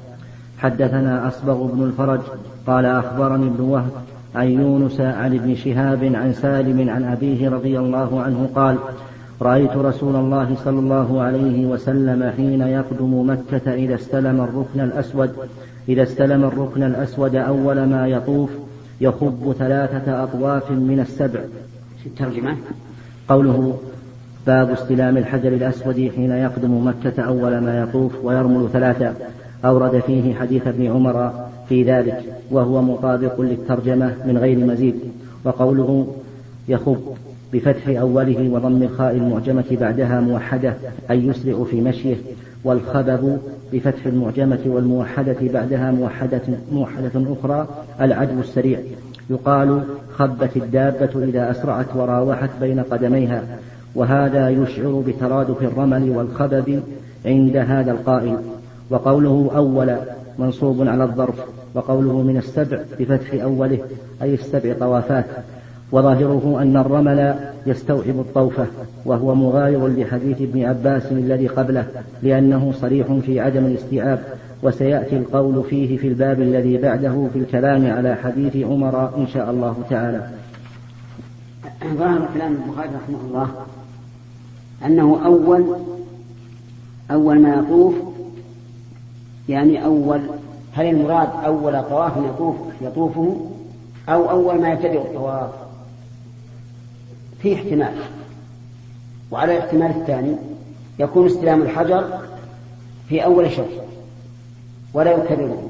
حدثنا 0.57 1.27
أصبغ 1.27 1.67
بن 1.67 1.83
الفرج 1.83 2.21
قال 2.67 2.85
أخبرني 2.85 3.47
ابن 3.47 3.63
وهب 3.63 3.91
عن 4.35 4.49
يونس 4.49 5.01
عن 5.01 5.33
ابن 5.35 5.55
شهاب 5.55 6.11
عن 6.15 6.33
سالم 6.33 6.89
عن 6.89 7.03
أبيه 7.03 7.49
رضي 7.49 7.79
الله 7.79 8.21
عنه 8.21 8.49
قال 8.55 8.77
رأيت 9.41 9.77
رسول 9.77 10.15
الله 10.15 10.55
صلى 10.63 10.79
الله 10.79 11.21
عليه 11.21 11.65
وسلم 11.65 12.31
حين 12.37 12.61
يقدم 12.61 13.29
مكة 13.29 13.73
إذا 13.73 13.95
استلم 13.95 14.41
الركن 14.41 14.79
الأسود 14.79 15.31
إذا 15.89 16.03
استلم 16.03 16.43
الركن 16.43 16.83
الأسود 16.83 17.35
أول 17.35 17.83
ما 17.83 18.07
يطوف 18.07 18.49
يخب 19.01 19.55
ثلاثة 19.59 20.23
أطواف 20.23 20.71
من 20.71 20.99
السبع. 20.99 21.39
الترجمة؟ 22.05 22.57
قوله 23.29 23.77
باب 24.47 24.71
استلام 24.71 25.17
الحجر 25.17 25.47
الأسود 25.47 26.11
حين 26.15 26.31
يقدم 26.31 26.87
مكة 26.87 27.23
أول 27.23 27.57
ما 27.57 27.81
يطوف 27.81 28.11
ويرمل 28.23 28.69
ثلاثة 28.73 29.13
أورد 29.65 29.99
فيه 29.99 30.35
حديث 30.35 30.67
ابن 30.67 30.91
عمر 30.91 31.31
في 31.69 31.83
ذلك 31.83 32.23
وهو 32.51 32.81
مطابق 32.81 33.41
للترجمة 33.41 34.15
من 34.25 34.37
غير 34.37 34.57
مزيد. 34.57 34.95
وقوله 35.45 36.07
يخب 36.67 36.97
بفتح 37.53 37.87
أوله 37.87 38.49
وضم 38.53 38.83
الخاء 38.83 39.15
المعجمة 39.15 39.77
بعدها 39.81 40.21
موحدة 40.21 40.73
أي 41.11 41.27
يسرع 41.27 41.63
في 41.63 41.81
مشيه 41.81 42.15
والخبب 42.63 43.37
بفتح 43.73 44.05
المعجمة 44.05 44.59
والموحدة 44.65 45.35
بعدها 45.41 45.91
موحدة, 45.91 46.41
موحدة 46.71 47.11
أخرى 47.15 47.67
العدو 48.01 48.39
السريع. 48.39 48.79
يقال 49.29 49.83
خبت 50.13 50.57
الدابة 50.57 51.23
إذا 51.23 51.51
أسرعت 51.51 51.95
وراوحت 51.95 52.49
بين 52.61 52.79
قدميها 52.79 53.43
وهذا 53.95 54.49
يشعر 54.49 55.03
بترادف 55.07 55.61
الرمل 55.61 56.09
والخبب 56.09 56.83
عند 57.25 57.57
هذا 57.57 57.91
القائل. 57.91 58.37
وقوله 58.89 59.51
أول 59.55 59.95
منصوب 60.39 60.87
على 60.87 61.03
الظرف 61.03 61.35
وقوله 61.73 62.21
من 62.21 62.37
السبع 62.37 62.79
بفتح 62.99 63.33
أوله 63.33 63.79
أي 64.21 64.33
السبع 64.33 64.73
طوافات. 64.79 65.25
وظاهره 65.91 66.57
أن 66.61 66.77
الرمل 66.77 67.35
يستوعب 67.65 68.19
الطوفة 68.19 68.67
وهو 69.05 69.35
مغاير 69.35 69.87
لحديث 69.87 70.41
ابن 70.41 70.63
عباس 70.63 71.11
الذي 71.11 71.47
قبله 71.47 71.85
لأنه 72.23 72.73
صريح 72.81 73.07
في 73.25 73.39
عدم 73.39 73.65
الاستيعاب. 73.65 74.19
وسيأتي 74.63 75.17
القول 75.17 75.63
فيه 75.69 75.97
في 75.97 76.07
الباب 76.07 76.41
الذي 76.41 76.77
بعده 76.77 77.27
في 77.33 77.39
الكلام 77.39 77.91
على 77.91 78.15
حديث 78.15 78.55
عمر 78.55 79.17
إن 79.17 79.27
شاء 79.27 79.51
الله 79.51 79.75
تعالى. 79.89 80.29
ظاهر 81.97 82.29
كلام 82.33 82.53
البخاري 82.53 82.89
رحمه 82.89 83.17
الله 83.27 83.49
أنه 84.85 85.25
أول 85.25 85.75
أول 87.11 87.39
ما 87.39 87.55
يطوف 87.55 87.93
يعني 89.49 89.85
أول 89.85 90.21
هل 90.73 90.85
المراد 90.85 91.29
أول 91.45 91.83
طواف 91.83 92.13
يطوف 92.17 92.55
يطوفه 92.81 93.49
أو 94.09 94.29
أول 94.29 94.61
ما 94.61 94.69
يبتدئ 94.69 95.01
الطواف؟ 95.01 95.49
في 97.39 97.55
احتمال. 97.55 97.93
وعلى 99.31 99.57
الاحتمال 99.57 99.91
الثاني 99.91 100.35
يكون 100.99 101.25
استلام 101.25 101.61
الحجر 101.61 102.19
في 103.09 103.25
أول 103.25 103.51
شهر 103.51 103.83
ولا 104.93 105.11
يكرره. 105.11 105.69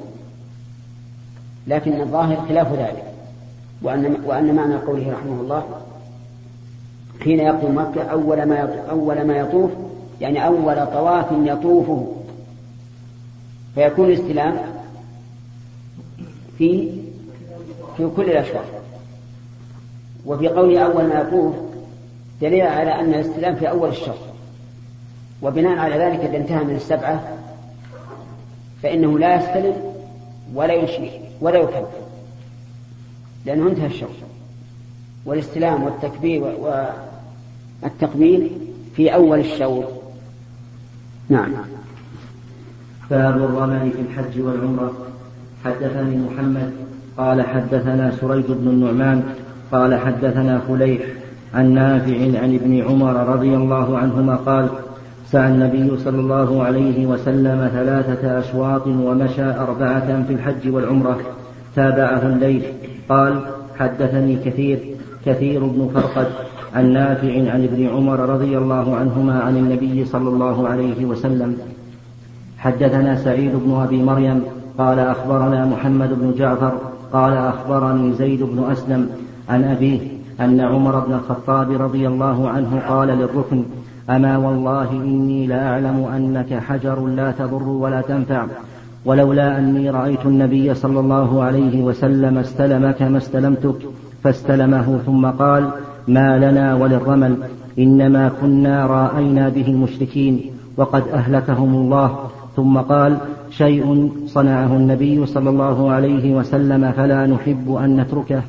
لكن 1.67 2.01
الظاهر 2.01 2.45
خلاف 2.49 2.73
ذلك. 2.73 3.03
وأن 3.81 4.17
وأن 4.25 4.55
معنى 4.55 4.75
قوله 4.75 5.11
رحمه 5.11 5.41
الله 5.41 5.63
حين 7.23 7.39
يقوم 7.39 7.77
مكة 7.77 8.03
أول 8.03 8.43
ما 8.43 8.83
أول 8.89 9.27
ما 9.27 9.37
يطوف 9.37 9.71
يعني 10.21 10.45
أول 10.45 10.85
طواف 10.85 11.25
يطوفه. 11.31 12.22
فيكون 13.75 14.05
الاستلام 14.05 14.57
في 16.57 16.89
في 17.97 18.09
كل 18.15 18.23
الأشهر 18.23 18.65
وفي 20.25 20.47
قوله 20.47 20.79
أول 20.79 21.03
ما 21.03 21.19
يطوف 21.19 21.55
دليل 22.41 22.61
على 22.61 22.99
أن 22.99 23.13
الاستلام 23.13 23.55
في 23.55 23.69
أول 23.69 23.89
الشهر. 23.89 24.17
وبناء 25.41 25.77
على 25.77 25.95
ذلك 25.95 26.19
إذا 26.19 26.37
انتهى 26.37 26.63
من 26.63 26.75
السبعة 26.75 27.37
فإنه 28.83 29.19
لا 29.19 29.35
يستلم 29.35 29.93
ولا 30.53 30.73
يشرك 30.73 31.21
ولا 31.41 31.59
يكبر 31.59 31.87
لأنه 33.45 33.69
انتهى 33.69 33.87
الشهر. 33.87 34.09
والاستلام 35.25 35.83
والتكبير 35.83 36.43
والتقبيل 37.83 38.51
في 38.95 39.13
أول 39.13 39.39
الشوط 39.39 39.85
نعم. 41.29 41.53
باب 43.11 43.37
الرمل 43.37 43.91
في 43.91 44.01
الحج 44.01 44.41
والعمرة. 44.41 44.93
حدثني 45.65 46.17
محمد 46.17 46.71
قال 47.17 47.41
حدثنا 47.41 48.11
سريج 48.11 48.45
بن 48.49 48.67
النعمان 48.67 49.23
قال 49.71 49.95
حدثنا 49.95 50.59
فليح 50.59 51.01
عن 51.53 51.73
نافع 51.73 52.15
عن 52.15 52.55
ابن 52.55 52.81
عمر 52.81 53.13
رضي 53.13 53.55
الله 53.55 53.97
عنهما 53.97 54.35
قال 54.35 54.67
سعى 55.31 55.49
النبي 55.49 55.97
صلى 55.97 56.19
الله 56.19 56.63
عليه 56.63 57.05
وسلم 57.05 57.69
ثلاثة 57.73 58.39
أشواط 58.39 58.87
ومشى 58.87 59.45
أربعة 59.45 60.23
في 60.23 60.33
الحج 60.33 60.69
والعمرة. 60.69 61.19
تابعه 61.75 62.27
الليث 62.27 62.63
قال 63.09 63.39
حدثني 63.79 64.35
كثير 64.35 64.79
كثير 65.25 65.63
بن 65.63 65.89
فرقد 65.93 66.27
عن 66.75 66.93
نافع 66.93 67.51
عن 67.51 67.63
ابن 67.63 67.87
عمر 67.87 68.19
رضي 68.19 68.57
الله 68.57 68.95
عنهما 68.95 69.39
عن 69.39 69.57
النبي 69.57 70.05
صلى 70.05 70.29
الله 70.29 70.67
عليه 70.67 71.05
وسلم. 71.05 71.57
حدثنا 72.63 73.15
سعيد 73.15 73.51
بن 73.55 73.81
أبي 73.83 74.03
مريم 74.03 74.43
قال 74.77 74.99
أخبرنا 74.99 75.65
محمد 75.65 76.09
بن 76.19 76.33
جعفر 76.37 76.71
قال 77.13 77.33
أخبرني 77.33 78.13
زيد 78.13 78.43
بن 78.43 78.71
أسلم 78.71 79.09
عن 79.49 79.63
أبيه 79.63 79.99
أن 80.39 80.59
عمر 80.59 80.99
بن 80.99 81.13
الخطاب 81.13 81.81
رضي 81.81 82.07
الله 82.07 82.49
عنه 82.49 82.81
قال 82.87 83.07
للركن 83.07 83.63
أما 84.09 84.37
والله 84.37 84.91
إني 84.91 85.47
لاعلم 85.47 86.05
أنك 86.15 86.53
حجر 86.53 87.05
لا 87.05 87.31
تضر 87.31 87.63
ولا 87.69 88.01
تنفع 88.01 88.45
ولولا 89.05 89.59
أني 89.59 89.89
رأيت 89.89 90.25
النبي 90.25 90.73
صلى 90.73 90.99
الله 90.99 91.43
عليه 91.43 91.83
وسلم 91.83 92.37
استلمك 92.37 93.01
ما 93.01 93.17
استلمتك 93.17 93.75
فاستلمه 94.23 94.99
ثم 95.05 95.25
قال 95.25 95.69
ما 96.07 96.37
لنا 96.37 96.75
وللرمل 96.75 97.37
إنما 97.79 98.31
كنا 98.41 98.85
رأينا 98.85 99.49
به 99.49 99.67
المشركين 99.67 100.41
وقد 100.77 101.03
أهلكهم 101.07 101.75
الله 101.75 102.17
ثم 102.55 102.77
قال 102.77 103.17
شيء 103.49 104.11
صنعه 104.27 104.75
النبي 104.75 105.25
صلى 105.25 105.49
الله 105.49 105.91
عليه 105.91 106.35
وسلم 106.35 106.91
فلا 106.91 107.27
نحب 107.27 107.75
أن 107.75 107.97
نتركه. 107.97 108.41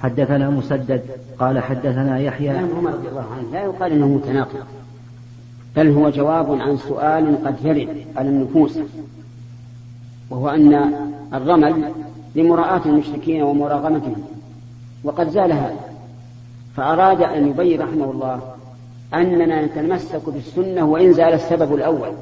حدثنا 0.00 0.50
مسدد 0.50 1.02
قال 1.38 1.58
حدثنا 1.58 2.18
يحيى. 2.18 2.50
عمر 2.50 2.90
رضي 2.90 3.08
الله 3.08 3.26
عنه 3.38 3.52
لا 3.52 3.62
يقال 3.62 3.92
إنه 3.92 4.06
متناقض 4.06 4.64
بل 5.76 5.90
هو 5.90 6.10
جواب 6.10 6.60
عن 6.60 6.76
سؤال 6.76 7.44
قد 7.44 7.54
يرد 7.64 7.88
على 8.16 8.28
النفوس 8.28 8.78
وهو 10.30 10.48
أن 10.48 10.92
الرمل 11.34 11.92
لمراعاة 12.34 12.80
المشركين 12.86 13.42
ومراغمتهم 13.42 14.22
وقد 15.04 15.28
زال 15.28 15.52
هذا 15.52 15.76
فأراد 16.76 17.22
أن 17.22 17.48
يبين 17.48 17.80
رحمه 17.80 18.10
الله 18.10 18.40
أننا 19.14 19.64
نتمسك 19.66 20.28
بالسنة 20.28 20.84
وإن 20.84 21.12
زال 21.12 21.34
السبب 21.34 21.74
الأول 21.74 22.12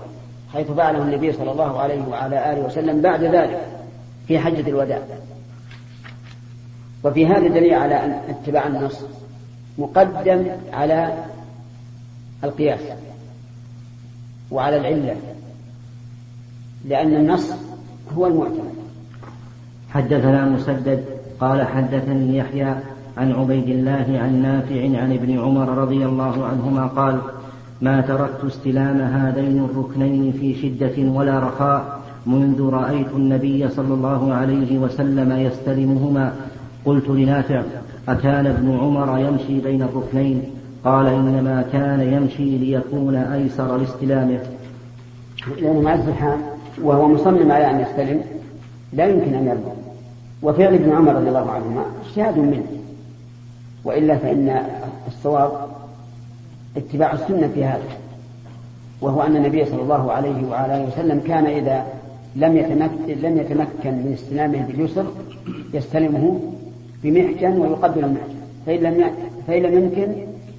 حيث 0.53 0.70
فعله 0.70 1.03
النبي 1.03 1.33
صلى 1.33 1.53
الله 1.53 1.81
عليه 1.81 2.09
وعلى 2.09 2.53
آله 2.53 2.61
وسلم 2.61 3.00
بعد 3.00 3.24
ذلك 3.24 3.66
في 4.29 4.38
حجة 4.38 4.68
الوداع. 4.68 5.03
وفي 7.05 7.26
هذا 7.26 7.48
دليل 7.48 7.74
على 7.74 8.05
أن 8.05 8.20
اتباع 8.29 8.66
النص 8.66 9.00
مقدم 9.79 10.46
على 10.72 11.24
القياس 12.44 12.81
وعلى 14.50 14.76
العلة 14.76 15.16
لأن 16.85 17.14
النص 17.14 17.53
هو 18.16 18.26
المعتمد. 18.26 18.74
حدثنا 19.90 20.44
مسدد 20.44 21.05
قال 21.40 21.66
حدثني 21.66 22.37
يحيى 22.37 22.74
عن 23.20 23.33
عبيد 23.33 23.68
الله 23.68 24.06
عن 24.22 24.42
نافع 24.42 25.02
عن 25.02 25.12
ابن 25.12 25.38
عمر 25.38 25.68
رضي 25.68 26.06
الله 26.06 26.44
عنهما 26.44 26.87
قال 26.87 27.18
ما 27.83 28.00
تركت 28.00 28.44
استلام 28.46 29.00
هذين 29.00 29.64
الركنين 29.64 30.33
في 30.33 30.54
شدة 30.54 31.11
ولا 31.11 31.38
رخاء 31.38 32.00
منذ 32.26 32.70
رأيت 32.70 33.06
النبي 33.16 33.68
صلى 33.68 33.94
الله 33.94 34.35
عليه 34.35 34.78
وسلم 34.78 35.33
يستلمهما. 35.33 36.33
قلت 36.85 37.09
لنافع 37.09 37.62
أكان 38.09 38.46
ابن 38.46 38.78
عمر 38.78 39.18
يمشي 39.18 39.61
بين 39.61 39.83
الركنين؟ 39.83 40.42
قال 40.85 41.06
إنما 41.06 41.64
كان 41.72 42.00
يمشي 42.00 42.59
ليكون 42.59 43.14
أيسر 43.14 43.76
لاستلامه. 43.76 44.40
لأنه 45.61 45.80
مع 45.80 45.94
الزحام 45.94 46.38
وهو 46.83 47.09
مصمم 47.09 47.52
على 47.52 47.70
أن 47.70 47.80
يستلم 47.80 48.20
لا 48.92 49.06
يمكن 49.06 49.35
أن 49.35 49.46
يرضى. 49.46 49.72
وفعل 50.42 50.74
ابن 50.74 50.92
عمر 50.92 51.14
رضي 51.14 51.28
الله 51.28 51.50
عنهما 51.50 51.83
اجتهاد 52.06 52.38
منه. 52.38 52.80
وإلا 53.85 54.16
فإن 54.16 54.62
الصواب 55.07 55.53
اتباع 56.77 57.12
السنة 57.12 57.51
في 57.55 57.64
هذا 57.64 57.83
وهو 59.01 59.23
أن 59.23 59.37
النبي 59.37 59.64
صلى 59.64 59.83
الله 59.83 60.12
عليه 60.12 60.49
وعلى 60.51 60.77
آله 60.77 60.87
وسلم 60.87 61.21
كان 61.27 61.47
إذا 61.47 61.87
لم 62.37 62.57
يتمكن 62.57 63.21
لم 63.23 63.38
يتمكن 63.38 63.90
من 63.90 64.12
استلامه 64.12 64.62
باليسر 64.62 65.07
يستلمه 65.75 66.40
بمحجن 67.03 67.59
ويقبل 67.61 68.05
المحجن. 68.05 68.40
فإن 68.66 68.81
لم 68.81 69.11
فإن 69.47 69.62
لم 69.62 69.75
يمكن 69.75 70.12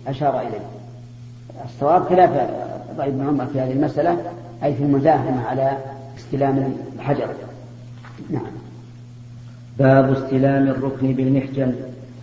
أشار 0.08 0.40
إليه. 0.40 0.66
الصواب 1.66 2.04
خلاف 2.04 2.30
رأي 2.98 3.10
ابن 3.10 3.28
عمر 3.28 3.46
في 3.46 3.60
هذه 3.60 3.72
المسألة 3.72 4.18
أي 4.64 4.74
في 4.74 4.84
المزاحمة 4.84 5.48
على 5.48 5.78
استلام 6.18 6.74
الحجر. 6.96 7.28
نعم. 8.30 8.42
باب 9.80 10.12
استلام 10.12 10.68
الركن 10.68 11.14
بالمحجن. 11.14 11.76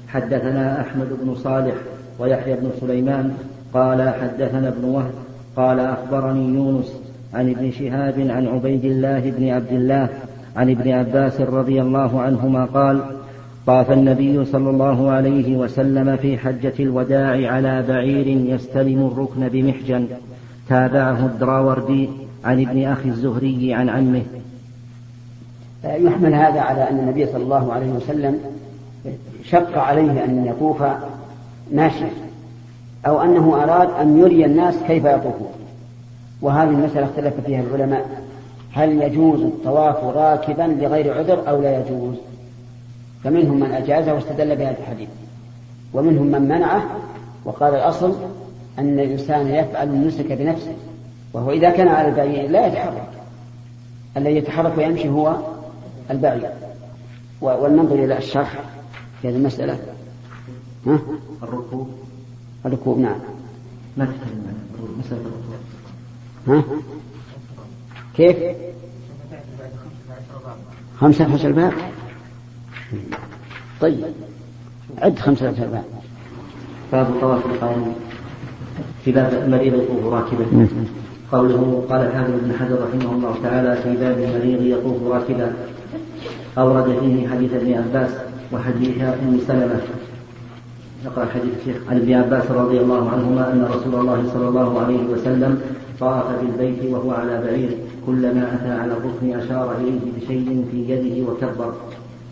حدثنا 0.08 0.80
أحمد 0.80 1.08
بن 1.22 1.34
صالح 1.34 1.74
ويحيى 2.18 2.54
بن 2.54 2.70
سليمان 2.80 3.36
قال 3.74 4.08
حدثنا 4.08 4.68
ابن 4.68 4.84
وهب 4.84 5.12
قال 5.56 5.80
أخبرني 5.80 6.54
يونس 6.54 6.92
عن 7.34 7.50
ابن 7.50 7.70
شهاب 7.70 8.20
عن 8.20 8.46
عبيد 8.46 8.84
الله 8.84 9.30
بن 9.30 9.48
عبد 9.48 9.72
الله 9.72 10.08
عن 10.56 10.70
ابن 10.70 10.90
عباس 10.90 11.40
رضي 11.40 11.82
الله 11.82 12.20
عنهما 12.20 12.64
قال 12.64 13.00
طاف 13.66 13.92
النبي 13.92 14.44
صلى 14.44 14.70
الله 14.70 15.10
عليه 15.10 15.56
وسلم 15.56 16.16
في 16.16 16.38
حجة 16.38 16.72
الوداع 16.80 17.52
على 17.52 17.84
بعير 17.88 18.26
يستلم 18.26 19.06
الركن 19.06 19.48
بمحجن. 19.48 20.06
تابعه 20.68 21.26
الدراوردي 21.26 22.08
عن 22.44 22.60
ابن 22.60 22.84
أخي 22.84 23.08
الزهري 23.08 23.74
عن 23.74 23.88
عمه. 23.88 24.22
يحمل 25.84 26.34
هذا 26.34 26.60
على 26.60 26.90
أن 26.90 26.98
النبي 26.98 27.26
صلى 27.26 27.42
الله 27.42 27.72
عليه 27.72 27.90
وسلم 27.90 28.38
شق 29.50 29.78
عليه 29.78 30.24
أن 30.24 30.46
يطوف 30.46 30.82
ماشيا 31.72 32.10
أو 33.06 33.22
أنه 33.22 33.62
أراد 33.62 33.90
أن 33.90 34.18
يري 34.18 34.44
الناس 34.44 34.74
كيف 34.86 35.04
يطوفون. 35.04 35.52
وهذه 36.42 36.68
المسألة 36.68 37.06
اختلف 37.06 37.34
فيها 37.46 37.60
العلماء. 37.60 38.22
هل 38.72 39.02
يجوز 39.02 39.40
الطواف 39.40 40.04
راكبا 40.04 40.62
لغير 40.62 41.18
عذر 41.18 41.48
أو 41.48 41.62
لا 41.62 41.80
يجوز؟ 41.80 42.14
فمنهم 43.24 43.60
من 43.60 43.72
أجاز 43.72 44.08
واستدل 44.08 44.56
بهذا 44.56 44.76
الحديث. 44.78 45.08
ومنهم 45.94 46.26
من 46.26 46.42
منعه 46.42 46.82
وقال 47.44 47.74
الأصل 47.74 48.14
أن 48.78 49.00
الإنسان 49.00 49.46
يفعل 49.46 49.88
النسك 49.88 50.32
بنفسه 50.32 50.74
وهو 51.32 51.50
إذا 51.50 51.70
كان 51.70 51.88
على 51.88 52.08
البعير 52.08 52.50
لا 52.50 52.66
يتحرك. 52.66 53.08
الذي 54.16 54.36
يتحرك 54.36 54.78
ويمشي 54.78 55.08
هو 55.08 55.36
البعير. 56.10 56.50
ولننظر 57.40 57.94
إلى 57.94 58.18
الشرح. 58.18 58.52
في 59.22 59.28
هذه 59.28 59.36
المسألة 59.36 59.78
ها؟ 60.86 60.98
الركوب. 61.42 61.88
الركوب 62.66 62.98
نعم. 62.98 63.18
ما 63.96 64.04
تكلم 64.04 64.46
عن 64.46 65.00
مسألة 65.04 65.20
الركوب. 65.20 65.54
ها؟ 66.46 66.64
كيف؟ 68.16 68.56
خمسة 71.00 71.34
عشر 71.34 71.52
باب. 71.52 71.72
طيب. 73.80 74.04
عد 74.98 75.18
خمسة 75.18 75.48
عشر 75.48 75.66
باب. 75.66 75.84
باب 76.92 77.20
طواف 77.20 77.46
القائم. 77.46 77.94
في 79.04 79.12
باب 79.12 79.42
المريض 79.44 79.74
يطوف 79.74 80.04
راكبا. 80.04 80.68
قوله 81.32 81.86
قال 81.90 82.00
الحافظ 82.00 82.30
بن 82.30 82.52
حجر 82.58 82.88
رحمه 82.88 83.12
الله 83.12 83.36
تعالى 83.42 83.82
في 83.82 83.96
باب 83.96 84.18
المريض 84.18 84.62
يطوف 84.62 85.02
راكبا. 85.02 85.56
أورد 86.58 86.98
فيه 87.00 87.28
حديث 87.28 87.52
ابن 87.52 87.74
عباس. 87.74 88.27
وحديث 88.52 89.02
أم 89.02 89.38
سلمة. 89.46 89.80
نقرأ 91.06 91.24
حديث 91.24 91.52
الشيخ 91.60 91.76
عن 91.90 91.96
ابن 91.96 92.12
عباس 92.12 92.50
رضي 92.50 92.80
الله 92.80 93.10
عنهما 93.10 93.52
أن 93.52 93.68
رسول 93.74 94.00
الله 94.00 94.22
صلى 94.34 94.48
الله 94.48 94.80
عليه 94.80 95.04
وسلم 95.12 95.60
طاف 96.00 96.24
بالبيت 96.40 96.92
وهو 96.92 97.10
على 97.10 97.42
بعير. 97.44 97.70
كلما 98.06 98.54
أتى 98.54 98.72
على 98.72 98.92
الركن 98.92 99.38
أشار 99.38 99.76
إليه 99.80 100.00
بشيء 100.16 100.64
في 100.70 100.92
يده 100.92 101.30
وكبر. 101.30 101.72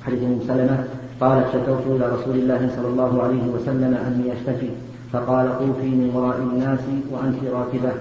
حديث 0.04 0.22
أم 0.22 0.38
سلمة. 0.48 0.84
قالت 1.20 1.46
شكوت 1.52 1.96
إلى 1.96 2.08
رسول 2.14 2.34
الله 2.34 2.70
صلى 2.76 2.88
الله 2.88 3.22
عليه 3.22 3.44
وسلم 3.54 3.94
أني 4.06 4.32
أشتكي. 4.32 4.70
فقال 5.12 5.58
طوفي 5.58 5.88
من 5.88 6.10
وراء 6.14 6.38
الناس 6.38 6.80
وأنت 7.12 7.38
راكبة. 7.52 7.92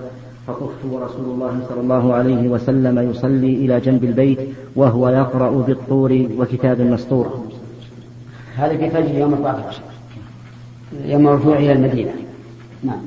فطفت 0.47 0.85
ورسول 0.91 1.25
الله 1.25 1.59
صلى 1.69 1.81
الله 1.81 2.13
عليه 2.13 2.49
وسلم 2.49 3.09
يصلي 3.09 3.53
إلى 3.55 3.79
جنب 3.79 4.03
البيت 4.03 4.39
وهو 4.75 5.09
يقرأ 5.09 5.49
بالطور 5.49 6.27
وكتاب 6.37 6.81
مسطور. 6.81 7.44
هذا 8.57 8.77
في 8.77 8.89
فجر 8.89 9.15
يوم 9.15 9.33
الرابع 9.33 9.63
يوم 11.05 11.27
الرجوع 11.27 11.57
إلى 11.57 11.71
المدينة. 11.71 12.11
نعم. 12.83 12.99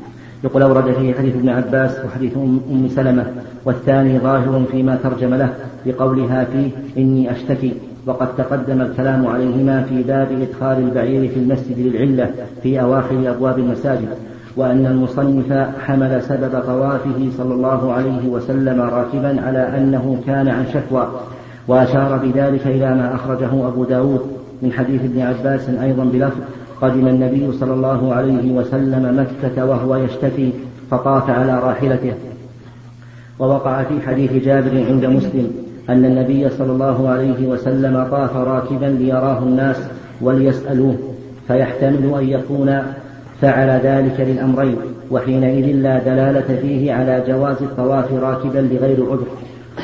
يقول 0.44 0.62
أورد 0.62 0.92
فيه 0.92 1.14
حديث 1.14 1.37
ابن 1.37 1.48
عباس 1.48 1.98
وحديث 2.04 2.37
أم 2.37 2.88
سلمة 2.88 3.26
والثاني 3.64 4.18
ظاهر 4.18 4.64
فيما 4.72 4.96
ترجم 5.02 5.34
له 5.34 5.54
بقولها 5.87 6.44
فيه 6.44 6.70
إني 6.96 7.32
أشتكي 7.32 7.74
وقد 8.06 8.37
تقدم 8.37 8.80
الكلام 8.80 9.26
عليهما 9.26 9.82
في 9.82 10.02
باب 10.02 10.28
إدخال 10.42 10.78
البعير 10.78 11.28
في 11.28 11.37
المسجد 11.37 11.78
للعلة 11.78 12.30
في 12.62 12.80
أواخر 12.80 13.30
أبواب 13.30 13.58
المساجد 13.58 14.08
وأن 14.56 14.87
المصنف 14.87 15.52
حمل 15.80 16.22
سبب 16.22 16.61
طوافه 16.66 17.30
صلى 17.38 17.54
الله 17.54 17.92
عليه 17.92 18.28
وسلم 18.28 18.80
راكبا 18.80 19.40
على 19.46 19.78
أنه 19.78 20.22
كان 20.26 20.48
عن 20.48 20.66
شكوى 20.74 21.08
وأشار 21.68 22.16
بذلك 22.16 22.66
إلى 22.66 22.94
ما 22.94 23.14
أخرجه 23.14 23.68
أبو 23.68 23.84
داود 23.84 24.38
من 24.62 24.73
حديث 24.73 25.05
ابن 25.05 25.21
عباس 25.21 25.68
أيضا 25.68 26.05
بلفظ 26.05 26.40
قدم 26.81 27.09
النبي 27.09 27.53
صلى 27.53 27.75
الله 27.75 28.14
عليه 28.14 28.53
وسلم 28.53 29.27
مكة 29.27 29.66
وهو 29.66 29.97
يشتكي 29.97 30.53
فطاف 30.90 31.31
على 31.31 31.59
راحلته. 31.59 32.12
ووقع 33.38 33.83
في 33.83 34.01
حديث 34.07 34.33
جابر 34.33 34.85
عند 34.88 35.05
مسلم 35.05 35.51
أن 35.88 36.05
النبي 36.05 36.49
صلى 36.49 36.73
الله 36.73 37.09
عليه 37.09 37.47
وسلم 37.49 38.07
طاف 38.11 38.37
راكبا 38.37 38.87
ليراه 38.87 39.38
الناس 39.38 39.77
وليسألوه 40.21 40.97
فيحتمل 41.49 42.14
أن 42.18 42.29
يكون 42.29 42.83
فعل 43.40 43.68
ذلك 43.68 44.21
للأمرين 44.21 44.77
وحينئذ 45.11 45.77
لا 45.77 45.99
دلالة 45.99 46.57
فيه 46.62 46.92
على 46.92 47.25
جواز 47.29 47.57
الطواف 47.62 48.12
راكبا 48.12 48.59
لغير 48.59 49.07
عذر. 49.11 49.27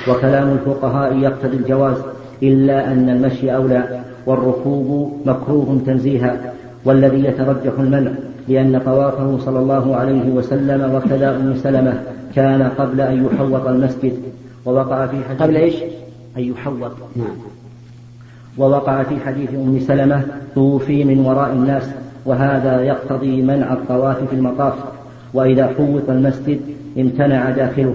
وكلام 0.09 0.53
الفقهاء 0.53 1.19
يقتضي 1.19 1.57
الجواز 1.57 1.97
إلا 2.43 2.93
أن 2.93 3.09
المشي 3.09 3.55
أولى. 3.55 4.04
والركوب 4.27 5.13
مكروه 5.27 5.81
تنزيها 5.87 6.53
والذي 6.85 7.25
يترجح 7.25 7.73
المنع 7.79 8.11
لأن 8.49 8.81
طوافه 8.85 9.39
صلى 9.39 9.59
الله 9.59 9.97
عليه 9.97 10.31
وسلم 10.31 10.95
وكذا 10.95 11.37
أم 11.37 11.55
سلمة 11.57 12.03
كان 12.35 12.63
قبل 12.63 13.01
أن 13.01 13.25
يحوط 13.27 13.67
المسجد. 13.67 14.13
ووقع 14.67 15.07
في 15.07 15.17
حديث 15.29 15.43
قبل 15.43 15.57
إيش؟ 15.57 15.75
أن 16.37 16.43
يحوط. 16.43 16.93
نعم. 17.17 17.37
ووقع 18.59 19.03
في 19.03 19.21
حديث 19.27 19.55
أم 19.55 19.81
سلمة 19.87 20.23
توفي 20.55 21.05
من 21.05 21.19
وراء 21.19 21.53
الناس 21.53 21.91
وهذا 22.27 22.81
يقتضي 22.81 23.43
منع 23.43 23.73
الطواف 23.73 24.17
في 24.31 24.37
المطاف. 24.37 24.75
وإذا 25.35 25.67
حوط 25.67 26.11
المسجد 26.11 26.61
امتنع 26.99 27.51
داخله. 27.51 27.95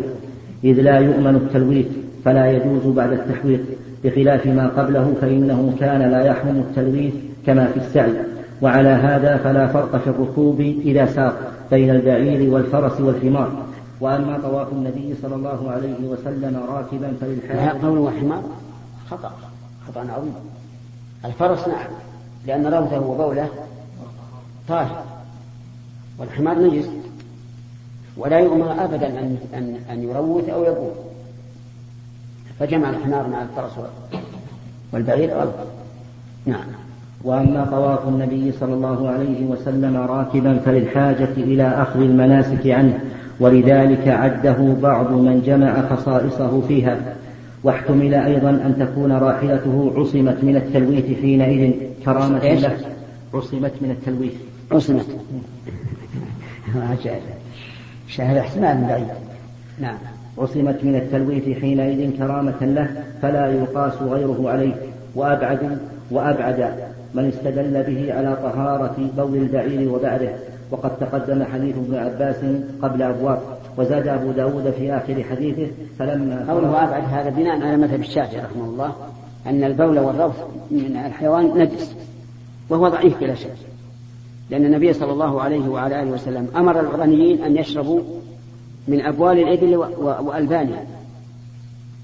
إذ 0.64 0.82
لا 0.82 1.00
يؤمن 1.00 1.36
التلويث 1.36 1.88
فلا 2.26 2.52
يجوز 2.52 2.96
بعد 2.96 3.12
التحويط. 3.12 3.60
بخلاف 4.04 4.46
ما 4.46 4.68
قبله 4.68 5.16
فإنه 5.22 5.76
كان 5.80 6.12
لا 6.12 6.26
يحرم 6.26 6.58
التلويث 6.70 7.14
كما 7.46 7.68
في 7.68 7.78
السعي. 7.78 8.14
وعلى 8.62 8.90
هذا 8.90 9.38
فلا 9.38 9.68
فرق 9.68 9.98
في 9.98 10.10
الركوب 10.10 10.60
إذا 10.62 11.06
سار 11.06 11.34
بين 11.72 11.90
البعير 11.90 12.54
والفرس 12.54 13.02
والحمار. 13.02 13.66
وأما 14.02 14.40
طواف 14.44 14.72
النبي 14.72 15.16
صلى 15.22 15.36
الله 15.36 15.72
عليه 15.72 16.08
وسلم 16.08 16.64
راكبا 16.70 17.14
فللحاج 17.22 17.82
قوله 17.82 18.12
حمار 18.20 18.44
خطأ 19.10 19.32
خطأ 19.88 20.00
عظيم. 20.00 20.34
الفرس 21.26 21.68
نعم 21.68 21.92
لأن 22.48 22.74
روثه 22.74 23.00
وبوله 23.00 23.48
طاهر 24.68 25.04
والحمار 26.20 26.60
نجس. 26.60 26.90
ولا 28.18 28.40
يؤمر 28.40 28.84
أبدا 28.84 29.08
أن 29.08 29.38
أن 29.54 29.76
أن 29.92 30.04
يروث 30.04 30.50
أو 30.50 30.64
يبول 30.64 30.92
فجمع 32.60 32.90
الحمار 32.90 33.28
مع 33.28 33.42
الفرس 33.42 33.72
والبعير 34.94 35.34
غلط. 35.34 35.54
نعم. 36.46 36.66
وأما 37.24 37.66
طواف 37.72 38.08
النبي 38.08 38.52
صلى 38.52 38.74
الله 38.74 39.10
عليه 39.10 39.46
وسلم 39.46 39.98
راكبا 39.98 40.60
فللحاجة 40.66 41.30
إلى 41.38 41.68
أخذ 41.68 42.00
المناسك 42.00 42.68
عنه 42.68 43.00
ولذلك 43.40 44.08
عده 44.08 44.76
بعض 44.82 45.12
من 45.12 45.42
جمع 45.46 45.96
خصائصه 45.96 46.62
فيها. 46.68 47.00
واحتمل 47.64 48.14
أيضا 48.14 48.50
أن 48.50 48.76
تكون 48.80 49.12
راحلته 49.12 49.94
عصمت 49.96 50.44
من 50.44 50.56
التلويث 50.56 51.06
حينئذ 51.22 51.74
كرامة 52.06 52.54
له 52.54 52.78
عصمت 53.34 53.74
من 53.82 53.92
التلويث. 53.92 54.34
عصمت. 54.72 55.06
شاهد 58.08 58.38
احتمال 58.38 58.88
بعيد. 58.88 59.08
نعم. 59.80 59.98
عصمت 60.40 60.84
من 60.84 60.96
التلويث 60.96 61.60
حينئذ 61.60 62.18
كرامة 62.18 62.62
له 62.62 63.04
فلا 63.22 63.48
يقاس 63.48 63.94
غيره 64.02 64.50
عليه. 64.50 64.74
وأبعد 65.16 65.78
وأبعد 66.12 66.74
من 67.14 67.26
استدل 67.28 67.84
به 67.84 68.14
على 68.14 68.38
طهارة 68.44 68.96
بول 69.18 69.38
البعير 69.38 69.92
وبعده. 69.92 70.30
وقد 70.72 70.98
تقدم 71.00 71.44
حديث 71.44 71.76
ابن 71.78 71.96
عباس 71.96 72.46
قبل 72.82 73.02
أبواب. 73.02 73.40
وزاد 73.78 74.08
أبو 74.08 74.32
داود 74.32 74.72
في 74.72 74.94
آخر 74.94 75.24
حديثه 75.24 75.68
فلما 76.00 76.46
قوله 76.50 76.84
أبعد 76.84 77.04
هذا 77.12 77.30
بناء 77.30 77.62
على 77.62 77.78
مذهب 77.78 78.00
الشافعي 78.00 78.42
رحمه 78.42 78.66
الله 78.66 78.94
أن 79.48 79.64
البول 79.64 80.00
والروث 80.00 80.36
من 80.72 81.02
الحيوان 81.06 81.58
نجس 81.58 81.96
وهو 82.70 82.88
ضعيف 82.88 83.20
بلا 83.20 83.36
شك. 83.36 83.56
لأن 84.50 84.66
النبي 84.66 84.94
صلى 84.94 85.12
الله 85.12 85.42
عليه 85.42 85.70
وعلى 85.70 86.04
آله 86.04 86.12
وسلم 86.12 86.48
أمر 86.56 86.80
العرانيين 86.80 87.44
أن 87.44 87.58
يشربوا 87.58 88.02
من 88.90 89.02
أبوال 89.02 89.40
الإبل 89.40 89.76
وألبانها 90.00 90.86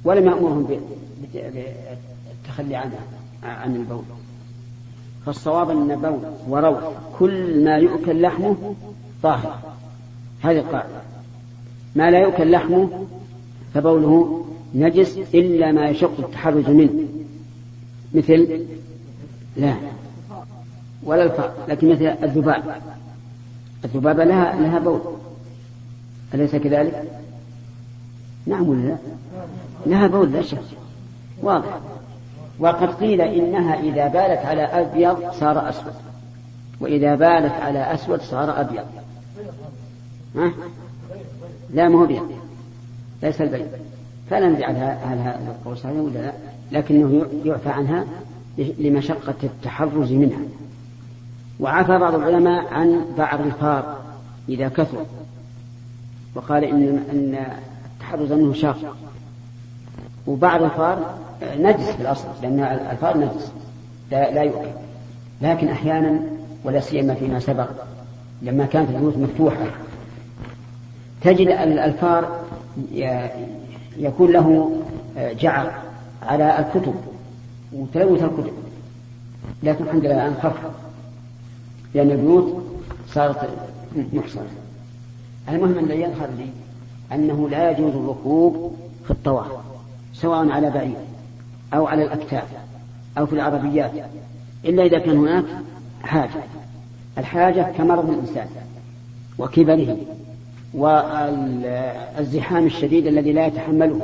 ولم 0.04 0.26
يأمرهم 0.26 0.67
بالتخلي 1.34 2.76
عنها 2.76 3.00
عن 3.43 3.76
البول. 3.76 4.04
فالصواب 5.26 5.69
أن 5.69 5.95
بول 5.95 6.19
وروث 6.50 6.84
كل 7.19 7.63
ما 7.63 7.76
يؤكل 7.76 8.21
لحمه 8.21 8.76
طاهر. 9.24 9.60
هذه 10.41 10.60
القاعدة. 10.60 11.02
ما 11.95 12.12
لا 12.12 12.19
يؤكل 12.19 12.52
لحمه 12.52 13.06
فبوله 13.74 14.45
نجس 14.76 15.17
إلا 15.34 15.71
ما 15.71 15.89
يشق 15.89 16.19
التحرز 16.19 16.69
منه. 16.69 17.08
مثل 18.13 18.65
لا 19.58 19.76
ولا 21.04 21.24
الفار 21.24 21.54
لكن 21.67 21.89
مثل 21.89 22.06
الذباب. 22.06 22.82
الذبابة 23.86 24.24
لها 24.24 24.62
لها 24.62 24.80
بول. 24.80 25.02
أليس 26.36 26.56
كذلك؟ 26.56 27.04
نعم 28.45 28.69
ولا 28.69 28.82
لا؟ 28.82 28.98
لها 29.86 30.08
بول 30.08 30.32
لا 30.32 30.41
شك 30.41 30.60
واضح. 31.41 31.80
وقد 32.60 32.93
قيل 32.93 33.21
إنها 33.21 33.80
إذا 33.80 34.08
بالت 34.08 34.45
على 34.45 34.62
أبيض 34.62 35.32
صار 35.32 35.69
أسود. 35.69 35.93
وإذا 36.80 37.15
بالت 37.15 37.52
على 37.52 37.93
أسود 37.93 38.21
صار 38.21 38.62
أبيض. 38.62 38.86
ها؟ 40.36 40.52
لا 41.74 41.89
ما 41.89 42.00
هو 42.00 42.04
أبيض 42.04 42.32
ليس 43.24 43.41
البيض 43.41 43.67
فلا 44.30 44.50
ندري 44.50 44.65
على 44.65 44.80
هذا 44.80 45.39
القول 45.48 45.78
صحيح 45.78 45.95
ولا 45.95 46.19
لا؟ 46.19 46.34
لكنه 46.71 47.26
يعفى 47.45 47.69
عنها 47.69 48.06
لمشقة 48.58 49.36
التحرز 49.43 50.12
منها. 50.12 50.39
وعفى 51.60 51.98
بعض 51.98 52.15
العلماء 52.15 52.74
عن 52.74 53.06
بعض 53.17 53.41
الفار 53.41 53.98
إذا 54.50 54.67
كثر. 54.67 55.06
وقال 56.36 56.63
إن 56.63 57.04
أن 57.12 57.45
التحرز 57.93 58.32
منه 58.32 58.54
شاق 58.54 58.98
وبعض 60.28 60.63
الفار 60.63 61.15
نجس 61.58 61.89
في 61.89 62.02
الأصل 62.02 62.28
لأن 62.41 62.60
الفار 62.91 63.17
نجس 63.17 63.52
لا, 64.12 64.32
لا 64.32 64.41
يؤكل. 64.41 64.69
لكن 65.41 65.67
أحيانا 65.67 66.19
ولا 66.63 66.80
سيما 66.80 67.13
فيما 67.13 67.39
سبق 67.39 67.69
لما 68.41 68.65
كانت 68.65 68.89
البيوت 68.89 69.17
مفتوحة 69.17 69.65
تجد 71.21 71.48
الفار 71.48 72.41
يكون 73.98 74.32
له 74.32 74.71
جعر 75.17 75.71
على 76.24 76.60
الكتب 76.60 76.95
وتلوث 77.74 78.24
الكتب. 78.24 78.54
لكن 79.63 79.84
الحمد 79.84 80.06
لله 80.06 80.13
الآن 80.13 80.36
خف 80.43 80.58
لأن 81.93 82.12
البيوت 82.12 82.63
صارت 83.08 83.50
محصنة. 84.13 84.48
المهم 85.50 85.80
الذي 85.80 86.02
يظهر 86.02 86.30
لي 86.38 86.50
أنه 87.16 87.50
لا 87.50 87.72
يجوز 87.72 87.96
الركوب 87.96 88.76
في 89.06 89.12
الطواف 89.12 89.48
سواء 90.14 90.50
على 90.50 90.70
بعير 90.70 90.96
أو 91.74 91.88
على 91.88 92.04
الأكتاف 92.04 92.48
أو 93.18 93.26
في 93.26 93.34
العربيات 93.34 93.92
إلا 94.66 94.84
إذا 94.84 95.00
كان 95.00 95.18
هناك 95.18 95.46
حاجة. 96.04 96.44
الحاجة 97.18 97.72
كمرض 97.78 98.10
الإنسان 98.10 98.48
وكبره 99.40 99.98
والزحام 100.74 102.66
الشديد 102.66 103.08
الذي 103.08 103.34
لا 103.34 103.46
يتحمله. 103.46 104.02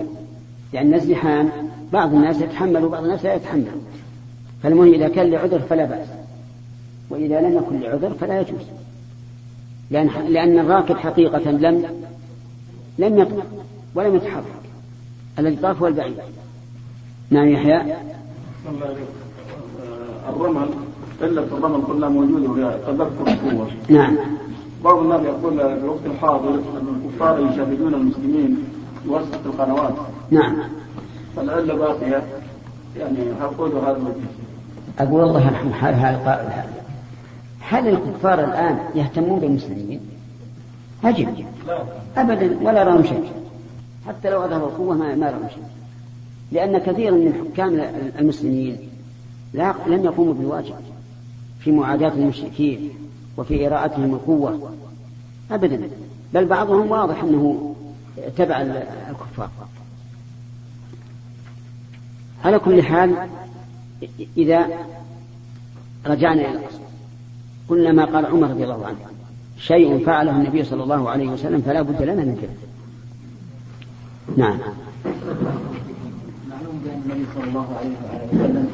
لأن 0.73 0.93
الزحام 0.93 1.49
بعض 1.93 2.13
الناس 2.13 2.41
يتحمل 2.41 2.85
وبعض 2.85 3.03
الناس 3.03 3.25
لا 3.25 3.33
يتحمل. 3.33 3.71
فالمهم 4.63 4.93
إذا 4.93 5.07
كان 5.07 5.29
لعذر 5.29 5.59
فلا 5.59 5.85
بأس 5.85 6.07
وإذا 7.09 7.41
لم 7.41 7.57
يكن 7.57 7.79
لعذر 7.79 8.13
فلا 8.13 8.39
يجوز. 8.41 8.61
لأن, 9.91 10.09
لأن 10.27 10.59
الراكب 10.59 10.97
حقيقة 10.97 11.51
لم 11.51 11.85
لم 12.97 13.17
يطلق 13.17 13.45
ولم 13.95 14.15
يتحرك. 14.15 14.43
الذي 15.39 15.55
طاف 15.55 15.81
هو 15.81 15.87
البعيد 15.87 16.15
نعم 17.29 17.49
يحيى. 17.49 17.95
الرمل 20.29 20.69
إلا 21.21 21.41
الرمل 21.41 21.83
كلها 21.87 22.09
موجودة 22.09 22.77
تذكر 22.77 23.27
القوة. 23.27 23.67
نعم. 23.89 24.17
بعض 24.83 24.97
الناس 24.97 25.21
يقول 25.21 25.57
في 25.57 25.83
الوقت 25.83 26.05
الحاضر 26.05 26.49
أن 26.49 27.01
الكفار 27.05 27.39
يشاهدون 27.39 27.93
المسلمين 27.93 28.63
بواسطة 29.05 29.39
القنوات. 29.45 29.93
نعم. 30.31 30.57
فالعلة 31.35 31.73
باقية. 31.75 32.23
يعني 32.97 33.17
أقول 33.41 33.71
هذا؟ 33.71 33.97
الوجه 33.97 34.13
أقول 34.99 35.23
الله 35.23 35.47
يرحم 35.47 35.73
حال 35.73 35.95
هذا 35.95 36.15
القائل 36.15 36.47
هذا 36.51 36.80
هل 37.71 37.87
الكفار 37.87 38.39
الآن 38.39 38.79
يهتمون 38.95 39.39
بالمسلمين؟ 39.39 39.99
أجل 41.03 41.45
أبدا 42.17 42.57
ولا 42.61 42.83
رأوا 42.83 43.03
شيء. 43.03 43.31
حتى 44.07 44.29
لو 44.29 44.45
أظهروا 44.45 44.67
القوة 44.67 44.95
ما, 44.95 45.29
رأوا 45.29 45.49
شيء. 45.49 45.63
لأن 46.51 46.77
كثيرا 46.77 47.15
من 47.15 47.33
حكام 47.33 47.79
المسلمين 48.19 48.77
لا 49.53 49.73
لم 49.87 50.05
يقوموا 50.05 50.33
بالواجب 50.33 50.75
في 51.59 51.71
معاداة 51.71 52.13
المشركين 52.13 52.89
وفي 53.37 53.67
إراءتهم 53.67 54.13
القوة. 54.13 54.73
أبدا. 55.51 55.89
بل 56.33 56.45
بعضهم 56.45 56.91
واضح 56.91 57.23
أنه 57.23 57.75
تبع 58.37 58.61
الكفار. 59.09 59.49
على 62.45 62.59
كل 62.59 62.83
حال 62.83 63.15
إذا 64.37 64.67
رجعنا 66.05 66.41
إلى 66.41 66.51
الأصل. 66.51 66.81
قلنا 67.71 67.91
ما 67.91 68.05
قال 68.05 68.25
عمر 68.25 68.49
رضي 68.49 68.63
الله 68.63 68.85
عنه 68.85 68.97
شيء 69.57 70.05
فعله 70.05 70.31
النبي 70.31 70.63
صلى 70.63 70.83
الله 70.83 71.09
عليه 71.09 71.29
وسلم 71.29 71.61
فلا 71.61 71.81
بد 71.81 72.01
لنا 72.01 72.25
من 72.25 72.35
فعله 72.35 72.71
نعم. 74.37 74.57
معلوم 76.49 76.81
بأن 76.83 77.01
النبي 77.05 77.25
صلى 77.35 77.43
الله 77.43 77.67
عليه 77.79 77.89
وسلم 78.33 78.67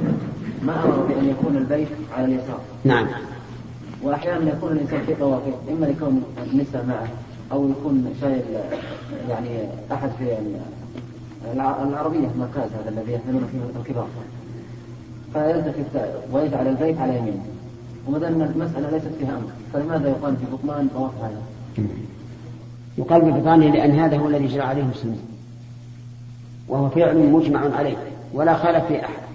ما 0.63 0.85
أمر 0.85 1.05
بأن 1.09 1.29
يكون 1.29 1.57
البيت 1.57 1.87
على 2.17 2.25
اليسار. 2.25 2.59
نعم. 2.83 3.07
وأحيانا 4.03 4.51
يكون 4.51 4.71
الإنسان 4.71 5.01
في 5.05 5.15
طوافه 5.15 5.53
إما 5.71 5.85
لكون 5.85 6.23
النساء 6.53 6.85
معه 6.85 7.07
أو 7.51 7.69
يكون 7.69 8.15
شايل 8.21 8.41
يعني 9.29 9.49
أحد 9.91 10.09
في 10.19 10.37
العربية 11.53 12.27
مركز 12.39 12.71
هذا 12.73 12.89
الذي 12.89 13.13
يحملون 13.13 13.49
فيه 13.51 13.79
الكبار. 13.79 14.07
فيلتفت 15.33 16.09
ويجعل 16.31 16.67
البيت 16.67 16.97
على 16.97 17.17
يمينه. 17.17 17.56
المسألة 18.15 18.89
ليست 18.89 19.11
فيها 19.19 19.41
فلماذا 19.73 20.09
يقال 20.09 20.37
في 20.37 20.43
بطلان 20.51 20.87
طواف 20.87 21.11
هذا؟ 21.21 21.41
يقال 22.97 23.21
ببطلانه 23.21 23.69
لأن 23.69 23.99
هذا 23.99 24.17
هو 24.17 24.27
الذي 24.27 24.47
جرى 24.47 24.61
عليه 24.61 24.81
المسلمين 24.81 25.19
وهو 26.67 26.89
فعل 26.89 27.31
مجمع 27.31 27.75
عليه 27.75 27.97
ولا 28.33 28.53
خالف 28.57 28.85
فيه 28.85 28.99
أحد. 29.05 29.27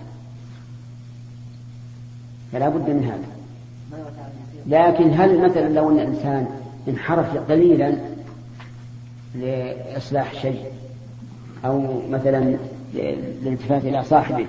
فلا 2.52 2.68
بد 2.68 2.90
من 2.90 3.04
هذا. 3.04 3.32
لكن 4.66 5.10
هل 5.14 5.40
مثلا 5.40 5.68
لو 5.68 5.90
أن 5.90 5.98
الإنسان 5.98 6.46
انحرف 6.88 7.36
قليلا 7.36 7.96
لإصلاح 9.34 10.34
شيء 10.34 10.64
أو 11.64 12.02
مثلا 12.10 12.56
للالتفات 12.94 13.84
إلى 13.84 14.04
صاحبه 14.04 14.46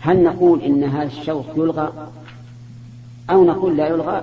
هل 0.00 0.22
نقول 0.22 0.62
إن 0.62 0.84
هذا 0.84 1.06
الشوق 1.06 1.46
يلغى؟ 1.56 1.92
أو 3.30 3.44
نقول 3.44 3.76
لا 3.76 3.88
يلغى 3.88 4.22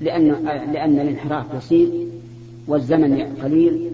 لأن 0.00 0.28
لأن 0.72 1.00
الانحراف 1.00 1.56
بسيط 1.56 1.88
والزمن 2.66 3.36
قليل 3.42 3.90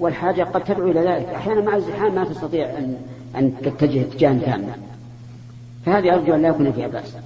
والحاجة 0.00 0.42
قد 0.42 0.64
تدعو 0.64 0.90
إلى 0.90 1.00
ذلك. 1.00 1.26
أحيانا 1.26 1.60
مع 1.60 1.76
الزحام 1.76 2.14
ما 2.14 2.24
تستطيع 2.24 2.78
أن 2.78 2.96
أن 3.36 3.52
تتجه 3.62 4.02
اتجاها 4.02 4.38
تاما. 4.38 4.72
فهذه 5.86 6.14
أرجو 6.14 6.34
أن 6.34 6.42
لا 6.42 6.48
يكون 6.48 6.72
فيها 6.72 6.88
بأس. 6.88 7.16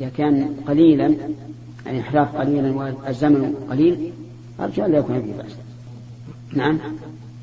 إذا 0.00 0.10
كان 0.16 0.56
قليلا 0.68 1.14
يعني 1.86 1.98
انحراف 1.98 2.36
قليلا 2.36 2.94
والزمن 3.06 3.54
قليل 3.70 4.12
أرجو 4.60 4.84
أن 4.84 4.92
لا 4.92 4.98
يكون 4.98 5.22
فيه 5.22 5.32
بأس. 5.42 5.56
نعم. 6.52 6.78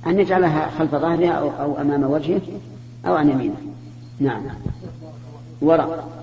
أن 0.07 0.19
يجعلها 0.19 0.69
خلف 0.79 0.91
ظهرها 0.91 1.31
أو, 1.31 1.49
أو 1.49 1.81
أمام 1.81 2.03
وجهه 2.03 2.41
أو 3.05 3.15
عن 3.15 3.29
يمينه. 3.29 3.55
نعم. 4.19 4.41
وراء. 5.61 6.20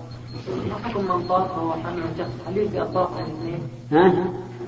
حكم 0.83 1.03
من 1.03 1.27
طاف 1.27 1.57
وهو 1.57 1.71
حامل 1.71 2.03
شخص. 2.17 2.31
هل 2.47 2.57
يجزي 2.57 2.81
الطواف 2.81 3.09
عن 3.17 3.23
اثنين؟ 3.23 3.59
ها؟ 3.91 4.07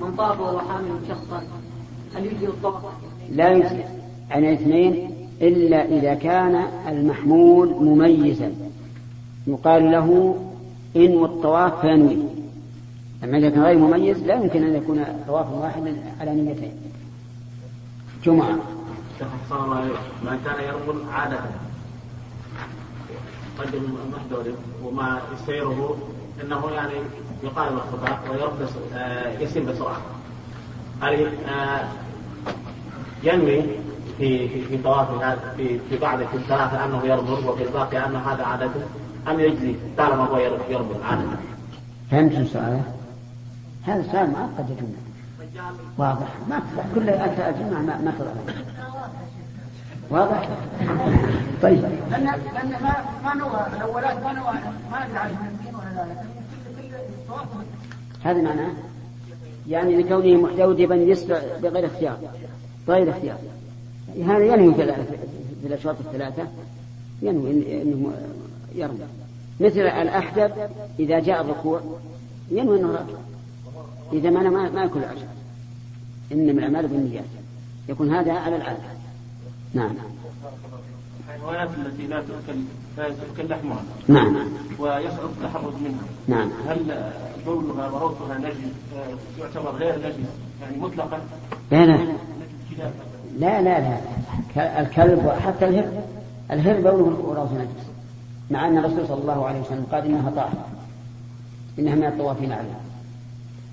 من 0.00 0.14
طاف 0.16 0.40
وهو 0.40 0.58
حامل 0.58 0.90
شخصا 1.08 1.42
هل 2.14 2.26
يجزي 2.26 2.46
الطواف 2.46 2.82
لا 3.30 3.52
يجزي 3.52 3.84
عن 4.30 4.44
اثنين 4.44 5.10
إلا 5.42 5.84
إذا 5.84 6.14
كان 6.14 6.64
المحمول 6.88 7.68
مميزا. 7.68 8.52
يقال 9.46 9.90
له 9.90 10.36
إن 10.96 11.24
الطواف 11.24 11.80
فينوي. 11.80 12.18
أما 13.24 13.38
إذا 13.38 13.50
كان 13.50 13.62
غير 13.62 13.78
مميز 13.78 14.18
لا 14.22 14.34
يمكن 14.34 14.64
أن 14.64 14.74
يكون 14.74 15.04
طواف 15.26 15.52
واحدا 15.52 15.96
على 16.20 16.34
نيتين. 16.34 16.72
جمعة. 18.24 18.58
ما 20.24 20.38
كان 20.44 20.64
يرمل 20.64 21.02
عادة. 21.12 21.38
قدم 23.58 23.94
محدود 24.12 24.54
وما 24.84 25.20
سيره 25.46 25.96
إنه 26.42 26.70
يعني 26.70 26.92
يقارب 27.42 27.72
الخطا 27.72 28.30
ويربس 28.30 28.70
آه 28.94 29.38
يسير 29.38 29.62
بسرعة. 29.62 30.00
آه 31.02 31.84
ينوي 33.22 33.62
في 34.18 34.48
في 34.48 34.64
في 34.64 34.78
طواف 34.82 35.08
في 35.56 35.78
في 35.90 35.98
بعض 35.98 36.18
في 36.18 36.36
الثلاثه 36.36 36.84
أنه 36.84 37.04
يرمل 37.04 37.48
وفي 37.48 37.62
الباقي 37.62 38.06
انه 38.06 38.18
هذا 38.18 38.44
عادته 38.44 38.80
أم 39.30 39.40
يجزي 39.40 39.74
طالما 39.98 40.24
هو 40.24 40.36
يرمل 40.68 41.02
عادة. 41.10 41.22
فهمت 42.10 42.32
السؤال؟ 42.32 42.80
هذا 43.82 44.00
السؤال 44.00 44.30
معقد 44.30 44.70
يا 44.70 44.74
جماعة. 44.74 45.12
واضح 45.98 46.26
ما 46.48 46.62
كل 46.94 47.08
أنت 47.08 47.38
الجمعه 47.38 47.80
ما, 47.80 47.98
ما 47.98 48.12
تضع 48.18 48.54
واضح؟ 50.12 50.48
طيب. 51.62 51.82
لأن 52.10 52.24
لأن 52.54 52.70
ما 52.82 52.94
ما 53.24 53.34
نوى 53.34 53.66
الاولات 53.76 54.24
ما 54.24 54.32
نوى 54.32 54.52
ما 54.90 55.04
ادري 55.04 55.18
عنهم 55.18 55.46
يمكن 55.64 55.76
ولا 55.76 55.94
لا 55.94 56.32
هذا 58.24 58.42
معناه؟ 58.42 58.72
يعني 59.68 60.02
لكونه 60.02 60.42
محتوجبا 60.42 60.94
يسرع 60.94 61.40
بغير 61.62 61.86
اختيار 61.86 62.18
بغير 62.88 63.10
اختيار. 63.10 63.38
هذا 64.24 64.44
ينوي 64.44 64.74
في, 64.74 64.94
الأشواط 65.64 65.96
الثلاثة 66.06 66.42
ينوي 67.22 67.50
إنه 67.82 68.12
يرمي. 68.74 68.98
مثل 69.60 69.80
الاحدب 69.80 70.52
إذا 70.98 71.18
جاء 71.20 71.40
الركوع 71.40 71.80
ينوي 72.50 72.80
إنه 72.80 72.92
راكع. 72.92 73.18
إذا 74.12 74.30
ما 74.30 74.50
ما, 74.50 74.70
ما 74.70 74.84
يكون 74.84 75.02
العشر 75.02 75.26
إنما 76.32 76.52
الأعمال 76.52 76.88
بالنيات. 76.88 77.24
يكون 77.88 78.14
هذا 78.14 78.32
على 78.32 78.56
العادة. 78.56 79.01
نعم. 79.74 79.90
الحيوانات 81.28 81.70
التي 81.78 82.06
لا 82.06 82.20
تؤكل 82.20 82.58
لا 82.98 83.08
تؤكل 83.08 83.48
لحمها. 83.48 83.82
نعم. 84.08 84.36
ويصعب 84.78 85.24
التحرز 85.24 85.74
منها. 85.74 86.04
نعم. 86.28 86.50
هل 86.68 87.12
بولها 87.46 87.90
وروثها 87.90 88.38
نجس؟ 88.38 88.56
آه، 88.96 89.40
يعتبر 89.40 89.70
غير 89.70 89.98
نجس 89.98 90.28
يعني 90.62 90.76
مطلقا 90.76 91.20
لا 91.70 91.86
لا. 91.86 91.98
لا 93.38 93.62
لا 93.62 93.80
لا. 93.80 94.00
الكلب 94.80 95.26
وحتى 95.26 95.68
الهر 95.68 96.02
الهر 96.50 96.80
بوله 96.80 97.18
وروث 97.24 97.52
نجس 97.52 97.86
مع 98.50 98.68
أن 98.68 98.78
الرسول 98.78 99.08
صلى 99.08 99.20
الله 99.20 99.46
عليه 99.46 99.60
وسلم 99.60 99.86
قال 99.92 100.04
إنها 100.04 100.30
طاهرة. 100.30 100.66
إنها 101.78 101.94
من 101.94 102.06
الطوافين 102.06 102.52
عليها 102.52 102.80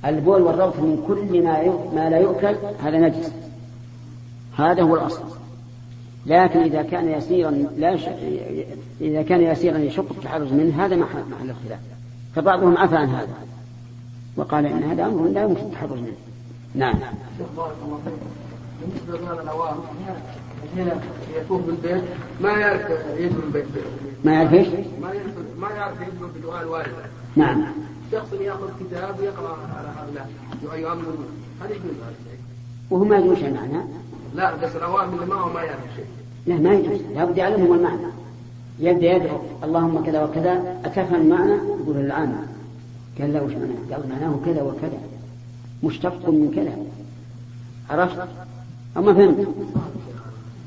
البول 0.06 0.42
والروث 0.42 0.80
من 0.80 1.04
كل 1.08 1.44
ما 1.44 1.64
ما 1.96 2.10
لا 2.10 2.18
يؤكل 2.18 2.56
هذا 2.84 2.98
نجس. 2.98 3.32
هذا 4.58 4.82
هو 4.82 4.96
الأصل. 4.96 5.38
لكن 6.25 6.60
إذا 6.60 6.82
كان 6.82 7.12
يسيرا 7.12 7.51
لا 7.77 7.97
ش... 7.97 8.05
إذا 9.01 9.21
كان 9.21 9.41
يسيرا 9.41 9.77
يشق 9.77 10.05
التحرز 10.12 10.53
منه 10.53 10.86
هذا 10.86 10.95
محل, 10.95 11.23
محل 11.32 11.49
الخلاف 11.49 11.79
فبعضهم 12.36 12.77
عفى 12.77 12.95
عن 12.95 13.10
هذا 13.10 13.36
وقال 14.38 14.65
إن 14.65 14.84
هذا 14.84 15.05
أمر 15.05 15.27
لا 15.27 15.43
يمكن 15.43 15.62
التحرز 15.62 15.99
منه. 15.99 16.17
نعم. 16.75 16.95
لهذا 19.08 19.41
العوام 19.41 19.77
هنا 20.77 21.01
بالبيت 21.49 22.03
ما 22.41 22.49
يعرف 22.49 22.82
يدخل 23.17 23.43
البيت 23.43 23.65
ما 24.23 24.34
يعرف 24.34 24.53
إيش؟ 24.53 24.67
ما 25.01 25.13
يعرف 25.13 25.34
ما 25.60 25.69
يعرف 25.69 26.01
يدخل 26.01 26.27
بدعاء 26.39 26.63
الوالده 26.63 27.05
نعم. 27.36 27.65
شخص 28.12 28.34
يأخذ 28.34 28.69
كتاب 28.79 29.19
ويقرأ 29.19 29.58
على 29.77 29.88
هؤلاء 29.97 30.29
يؤمنون 30.79 31.27
هل 31.62 31.71
يجوز 31.71 31.84
هذا 31.84 32.13
الشيء؟ 32.19 32.39
وهو 32.89 33.03
ما 33.03 33.17
يدري 33.17 33.36
شيء 33.36 33.53
معناه 33.53 33.88
لا 34.36 34.56
بس 34.56 34.76
العوام 34.76 35.13
اللي 35.13 35.26
ما 35.26 35.36
هو 35.36 35.54
ما 35.54 35.62
يعرف 35.62 35.80
شيء. 35.96 36.06
لا 36.48 36.56
ما 36.58 36.74
يجوز 36.74 37.00
لابد 37.15 37.38
يعلمهم 37.38 37.74
المعنى. 37.74 38.02
يبدأ 38.80 39.12
يدعو 39.12 39.38
اللهم 39.63 40.04
كذا 40.06 40.24
وكذا 40.24 40.80
اتفهم 40.86 41.22
المعنى؟ 41.22 41.54
يقول 41.84 41.98
العام 41.98 42.36
قال 43.20 43.34
لا 43.34 43.42
وش 43.42 43.52
معناه؟ 43.52 43.92
قال 43.92 44.10
معناه 44.10 44.39
كذا 44.46 44.62
وكذا. 44.62 45.00
مشتق 45.84 46.30
من 46.30 46.52
كذا. 46.56 46.78
عرفت؟ 47.89 48.28
أو 48.98 49.02
ما 49.02 49.13
فهمت؟ 49.13 49.48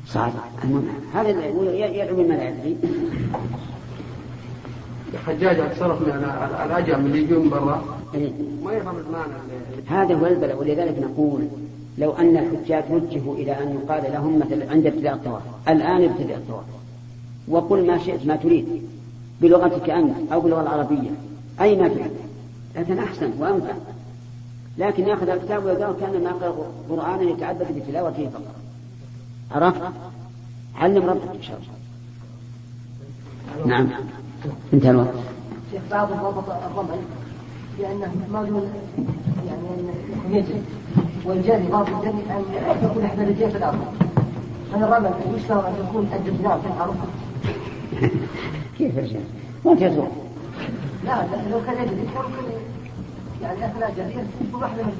صعب. 0.06 0.32
المهم 0.64 0.88
هذا 1.14 1.28
يدعو 1.28 2.16
بما 2.16 2.34
لا 2.34 2.48
يدري 2.48 2.76
الحجاج 5.14 5.60
أتصرف 5.60 6.00
من 6.02 6.08
ال- 6.08 6.64
العجم 6.66 7.06
اللي 7.06 7.22
يجون 7.22 7.48
برا. 7.50 7.84
إيه. 8.14 8.32
ما 8.64 8.72
يفهم 8.72 8.94
المعنى. 9.06 9.32
هذا 9.86 10.14
هو 10.14 10.26
البلاء 10.26 10.56
ولذلك 10.60 10.98
نقول 10.98 11.42
لو 11.98 12.12
أن 12.12 12.36
الحجاج 12.36 12.84
وجهوا 12.90 13.34
إلى 13.34 13.52
أن 13.52 13.80
يقال 13.82 14.12
لهم 14.12 14.38
مثلا 14.38 14.70
عند 14.70 14.86
ابتداء 14.86 15.14
الطواف. 15.14 15.42
الآن 15.68 16.04
ابتداء 16.04 16.36
الطواف. 16.36 16.64
وقل 17.48 17.86
ما 17.86 17.98
شئت 17.98 18.26
ما 18.26 18.36
تريد. 18.36 18.66
بلغتك 19.40 19.90
أنت 19.90 20.32
أو 20.32 20.40
باللغة 20.40 20.62
العربية. 20.62 21.10
أي 21.60 21.76
ما 21.76 21.88
تريد. 21.88 22.10
لكن 22.76 22.98
أحسن 22.98 23.30
وأمتع 23.38 23.72
لكن 24.78 25.08
يأخذ 25.08 25.28
الكتاب 25.28 25.64
ويقرأ 25.64 25.96
كأنما 26.00 26.30
يقرأ 26.30 26.72
قرآنا 26.90 27.22
يتعبد 27.22 27.66
بتلاوته 27.76 28.28
فقط. 28.28 28.54
عرفت؟ 29.50 29.82
علم 30.76 31.10
ربك 31.10 31.34
إن 31.34 31.42
شاء 31.42 31.60
الله. 33.56 33.66
نعم. 33.66 33.88
انتهى 34.72 34.90
الوقت. 34.90 35.14
شيخ 35.72 35.82
بعض 35.90 36.08
ضبط 36.08 36.50
الرمل 36.50 36.98
لأنه 37.78 38.12
ما 38.32 38.48
يقول 38.48 38.62
يعني 39.46 39.62
أن 39.62 39.94
يكون 40.12 40.36
يجري 40.36 40.62
والجري 41.24 41.66
ضابط 41.70 41.88
الجري 41.88 42.22
أن 42.30 42.44
يكون 42.82 43.04
إحدى 43.04 43.22
الرجلين 43.22 43.50
في 43.50 43.56
الأرض. 43.56 43.78
أنا 44.74 44.86
الرمل 44.86 45.36
يشترط 45.36 45.64
أن 45.64 45.74
يكون 45.88 46.10
الجبنان 46.12 46.60
في 46.60 46.66
الأرض. 46.66 46.96
كيف 48.78 48.96
يا 48.96 49.06
شيخ؟ 49.06 49.22
ما 49.64 49.74
تزور 49.74 50.08
لا 51.04 51.26
لو 51.50 51.60
كان 51.66 51.82
يجري 51.82 51.96
ممكن 51.96 52.52
يعني 53.42 53.66
أثناء 53.66 53.94
جريه 53.96 54.24
يكون 54.48 54.62
واحدة 54.62 54.82
من 54.82 54.92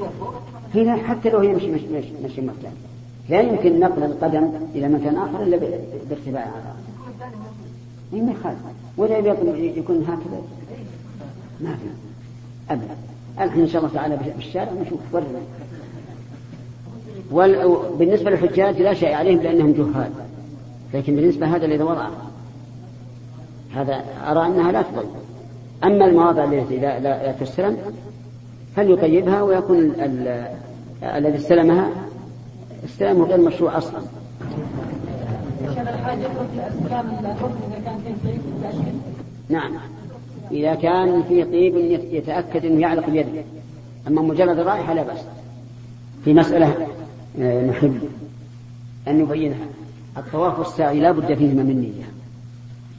هنا 0.75 0.97
حتى 0.97 1.31
لو 1.31 1.43
يمشي 1.43 1.73
مشي 1.73 1.87
مشي, 1.87 2.13
مشي 2.25 2.41
مكان 2.41 2.73
لا 3.29 3.41
يمكن 3.41 3.81
نقل 3.81 4.03
القدم 4.03 4.51
إلى 4.75 4.89
مكان 4.89 5.17
آخر 5.17 5.43
إلا 5.43 5.57
بارتفاع 6.11 6.45
الأرض 6.45 6.83
ما 8.13 8.33
يخالف 8.33 8.59
ولا 8.97 9.19
يكون 9.59 10.03
هكذا؟ 10.03 10.43
ما 11.61 11.77
في. 11.77 12.12
أبدا. 12.71 12.97
الحين 13.41 13.61
إن 13.61 13.69
شاء 13.69 13.83
الله 13.83 13.95
تعالى 13.95 14.19
بالشارع 14.37 14.73
نشوف 14.73 15.01
ولا 15.13 15.25
وال... 17.31 17.81
بالنسبة 17.99 18.31
للحجاج 18.31 18.83
لا 18.83 18.95
شيء 18.95 19.15
عليهم 19.15 19.43
لأنهم 19.43 19.73
جهال. 19.73 20.11
لكن 20.95 21.17
بالنسبة 21.17 21.57
هذا 21.57 21.67
الذي 21.67 21.83
وضعه 21.83 22.11
هذا 23.75 24.05
أرى 24.27 24.47
أنها 24.47 24.73
لا 24.73 24.83
تضيع 24.83 25.11
أما 25.85 26.07
المواضع 26.07 26.45
التي 26.45 26.77
لا, 26.77 27.01
لا, 27.01 27.27
لا 27.27 27.33
تستلم 27.33 27.77
فليطيبها 28.77 29.43
ويكون 29.43 29.79
ال... 29.79 30.01
ال... 30.01 30.49
الذي 31.03 31.37
استلمها 31.37 31.91
استلامه 32.85 33.25
غير 33.25 33.41
مشروع 33.41 33.79
أصلا. 33.79 34.01
نعم. 39.49 39.73
إذا 40.53 40.75
كان 40.75 41.23
فيه 41.23 41.45
طيب 41.45 41.77
يت- 41.77 42.13
يتأكد 42.13 42.65
أنه 42.65 42.81
يعلق 42.81 43.11
بيده. 43.11 43.43
أما 44.09 44.23
مجرد 44.23 44.59
الرائحة 44.59 44.95
لا 44.95 45.03
بأس. 45.03 45.25
في 46.25 46.35
مسألة 46.35 46.87
آه، 47.41 47.67
نحب 47.67 47.99
أن 49.09 49.19
نبينها. 49.19 49.67
الطواف 50.17 50.59
والسعي 50.59 51.01
لا 51.01 51.13
بد 51.13 51.35
فيهما 51.35 51.63
من 51.63 51.81
نية. 51.81 52.09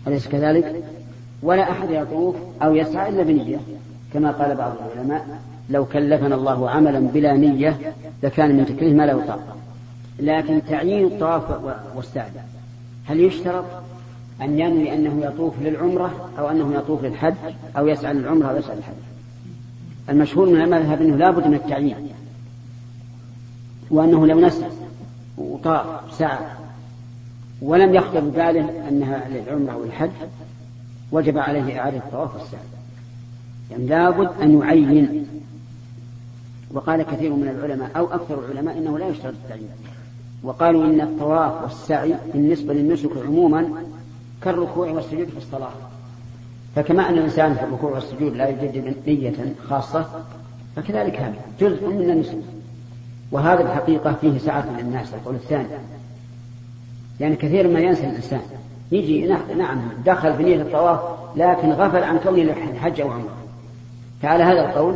أليس 0.08 0.28
كذلك؟ 0.28 0.84
ولا 1.44 1.72
أحد 1.72 1.90
يطوف 1.90 2.36
أو 2.64 2.76
يسعى 2.76 3.10
إلا 3.10 3.24
بنية. 3.24 3.58
كما 4.14 4.32
قال 4.32 4.56
بعض 4.56 4.74
العلماء 4.94 5.28
لو 5.70 5.86
كلفنا 5.86 6.36
الله 6.36 6.70
عملا 6.70 7.00
بلا 7.00 7.34
نية 7.34 7.80
لكان 8.24 8.58
من 8.58 8.66
تكليف 8.66 8.94
ما 8.94 9.06
لا 9.06 9.12
يطاق. 9.14 9.58
لكن 10.20 10.62
تعيين 10.70 11.06
الطواف 11.06 11.44
والسعي 11.96 12.30
هل 13.06 13.20
يشترط؟ 13.20 13.66
أن 14.44 14.60
ينوي 14.60 14.94
أنه 14.94 15.26
يطوف 15.26 15.54
للعمرة 15.62 16.30
أو 16.40 16.50
أنه 16.50 16.76
يطوف 16.76 17.04
للحج 17.04 17.36
أو 17.78 17.88
يسعى 17.88 18.14
للعمرة 18.14 18.48
أو 18.48 18.58
يسعى 18.58 18.76
للحج. 18.76 18.94
المشهور 20.10 20.50
من 20.50 20.62
المذهب 20.62 21.02
أنه 21.02 21.16
لا 21.16 21.32
بد 21.32 21.48
من 21.48 21.54
التعيين 21.54 22.10
وأنه 23.92 24.28
لو 24.28 24.40
نسى 24.40 24.66
وطاف 25.38 26.14
سعى 26.14 26.38
ولم 27.62 27.94
يخطر 27.96 28.20
بباله 28.20 28.90
أنها 28.90 29.30
للعمرة 29.30 29.72
أو 29.72 29.84
الحج 29.84 30.12
وجب 31.12 31.38
عليه 31.38 31.80
إعادة 31.80 31.98
الطواف 31.98 32.36
والسعي. 32.36 32.60
يعني 33.72 33.86
لابد 33.86 34.30
أن 34.42 34.62
يعين. 34.62 35.28
وقال 36.72 37.02
كثير 37.02 37.34
من 37.34 37.48
العلماء 37.48 37.92
أو 37.96 38.06
أكثر 38.06 38.46
العلماء 38.46 38.78
إنه 38.78 39.00
لا 39.00 39.08
يشترط 39.08 39.34
التعيين. 39.44 39.70
وقالوا 40.44 40.86
إن 40.86 41.02
الطواف 41.02 41.64
والسعي 41.64 42.16
بالنسبة 42.34 42.74
للنسك 42.74 43.10
عموما 43.26 43.70
كالركوع 44.46 44.92
والسجود 44.92 45.28
في 45.30 45.38
الصلاة. 45.38 45.72
فكما 46.76 47.10
أن 47.10 47.14
الإنسان 47.18 47.54
في 47.56 47.64
الركوع 47.64 47.92
والسجود 47.92 48.36
لا 48.36 48.50
يجدد 48.50 48.96
نية 49.08 49.34
خاصة 49.70 50.06
فكذلك 50.76 51.16
هذا 51.16 51.36
جزء 51.60 51.88
من 51.88 52.10
النسك 52.10 52.38
وهذا 53.32 53.62
الحقيقة 53.62 54.14
فيه 54.22 54.38
سعة 54.38 54.66
للناس 54.80 55.14
القول 55.14 55.36
الثاني. 55.36 55.68
يعني 57.20 57.36
كثير 57.36 57.68
ما 57.68 57.80
ينسى 57.80 58.08
الإنسان. 58.08 58.42
يجي 58.92 59.28
نع- 59.28 59.54
نعم 59.58 59.82
دخل 60.06 60.34
بنية 60.34 60.62
الطواف 60.62 61.00
لكن 61.36 61.72
غفل 61.72 62.04
عن 62.04 62.18
كونه 62.20 62.42
الحج 62.72 63.02
أو 63.02 63.12
عمرة. 63.12 63.36
فعلى 64.22 64.44
هذا 64.44 64.62
القول. 64.70 64.96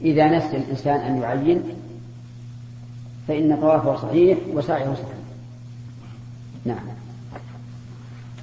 إذا 0.00 0.36
نسي 0.38 0.56
الإنسان 0.56 1.00
أن 1.00 1.16
يعين 1.22 1.62
فإن 3.28 3.56
طوافه 3.60 3.96
صحيح 3.96 4.38
وسعيه 4.54 4.84
صحيح 4.94 5.16
نعم. 6.64 6.76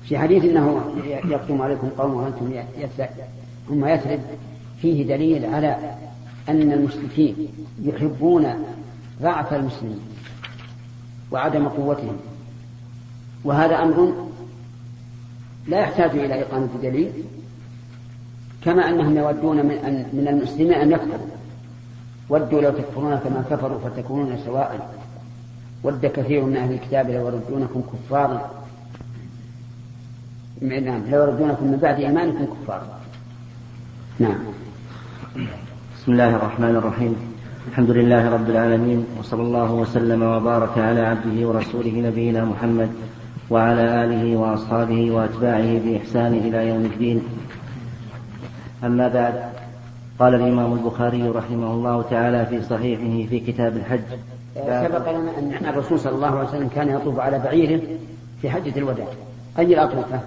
في 0.09 0.17
حديث 0.17 0.43
إنه 0.43 0.93
يقدم 1.05 1.61
عليكم 1.61 1.89
قوم 1.97 2.13
وأنتم 2.13 2.63
هم 3.69 3.87
يثرب 3.87 4.19
فيه 4.81 5.07
دليل 5.07 5.45
على 5.45 5.95
أن 6.49 6.71
المشركين 6.71 7.35
يحبون 7.81 8.47
ضعف 9.21 9.53
المسلمين 9.53 9.99
وعدم 11.31 11.67
قوتهم. 11.67 12.17
وهذا 13.43 13.75
أمر 13.83 14.13
لا 15.67 15.79
يحتاج 15.79 16.09
إلى 16.09 16.41
إقامة 16.41 16.69
دليل 16.83 17.11
كما 18.65 18.89
أنهم 18.89 19.17
يودون 19.17 19.65
من 19.65 19.71
أن 19.71 20.05
من 20.13 20.27
المسلمين 20.27 20.73
أن 20.73 20.91
يكفروا. 20.91 21.27
ودوا 22.29 22.61
لو 22.61 22.71
تكفرون 22.71 23.15
كما 23.15 23.43
كفروا 23.49 23.79
فتكونون 23.79 24.37
سواء. 24.45 24.95
ود 25.83 26.05
كثير 26.05 26.45
من 26.45 26.57
أهل 26.57 26.73
الكتاب 26.73 27.09
لو 27.09 27.27
يردونكم 27.27 27.81
كفارا. 27.81 28.51
نعم. 30.61 31.03
لو 31.11 31.21
يردونكم 31.23 31.67
من 31.67 31.77
بعد 31.81 31.99
إيمانكم 31.99 32.45
كفارا 32.45 32.99
نعم. 34.19 34.37
بسم 35.97 36.11
الله 36.11 36.35
الرحمن 36.35 36.75
الرحيم. 36.75 37.15
الحمد 37.67 37.91
لله 37.91 38.29
رب 38.29 38.49
العالمين 38.49 39.05
وصلى 39.19 39.41
الله 39.41 39.71
وسلم 39.71 40.23
وبارك 40.23 40.77
على 40.77 41.01
عبده 41.01 41.47
ورسوله 41.47 41.91
نبينا 41.91 42.45
محمد 42.45 42.89
وعلى 43.49 44.03
آله 44.03 44.37
وأصحابه 44.37 45.11
وأتباعه 45.11 45.79
بإحسان 45.79 46.33
إلى 46.33 46.67
يوم 46.67 46.85
الدين. 46.85 47.23
أما 48.83 49.07
بعد 49.07 49.33
قال 50.19 50.35
الإمام 50.35 50.73
البخاري 50.73 51.29
رحمه 51.29 51.73
الله 51.73 52.01
تعالى 52.01 52.45
في 52.45 52.61
صحيحه 52.61 53.29
في 53.29 53.39
كتاب 53.39 53.77
الحج. 53.77 54.09
سبق 54.55 55.11
لنا 55.11 55.39
أن 55.39 55.65
الرسول 55.65 55.99
صلى 55.99 56.15
الله 56.15 56.37
عليه 56.37 56.49
وسلم 56.49 56.67
كان 56.75 56.89
يطوف 56.89 57.19
على 57.19 57.39
بعيره 57.39 57.81
في 58.41 58.49
حجة 58.49 58.77
الوداع. 58.77 59.07
أي 59.59 59.73
الأطوفة؟ 59.73 60.19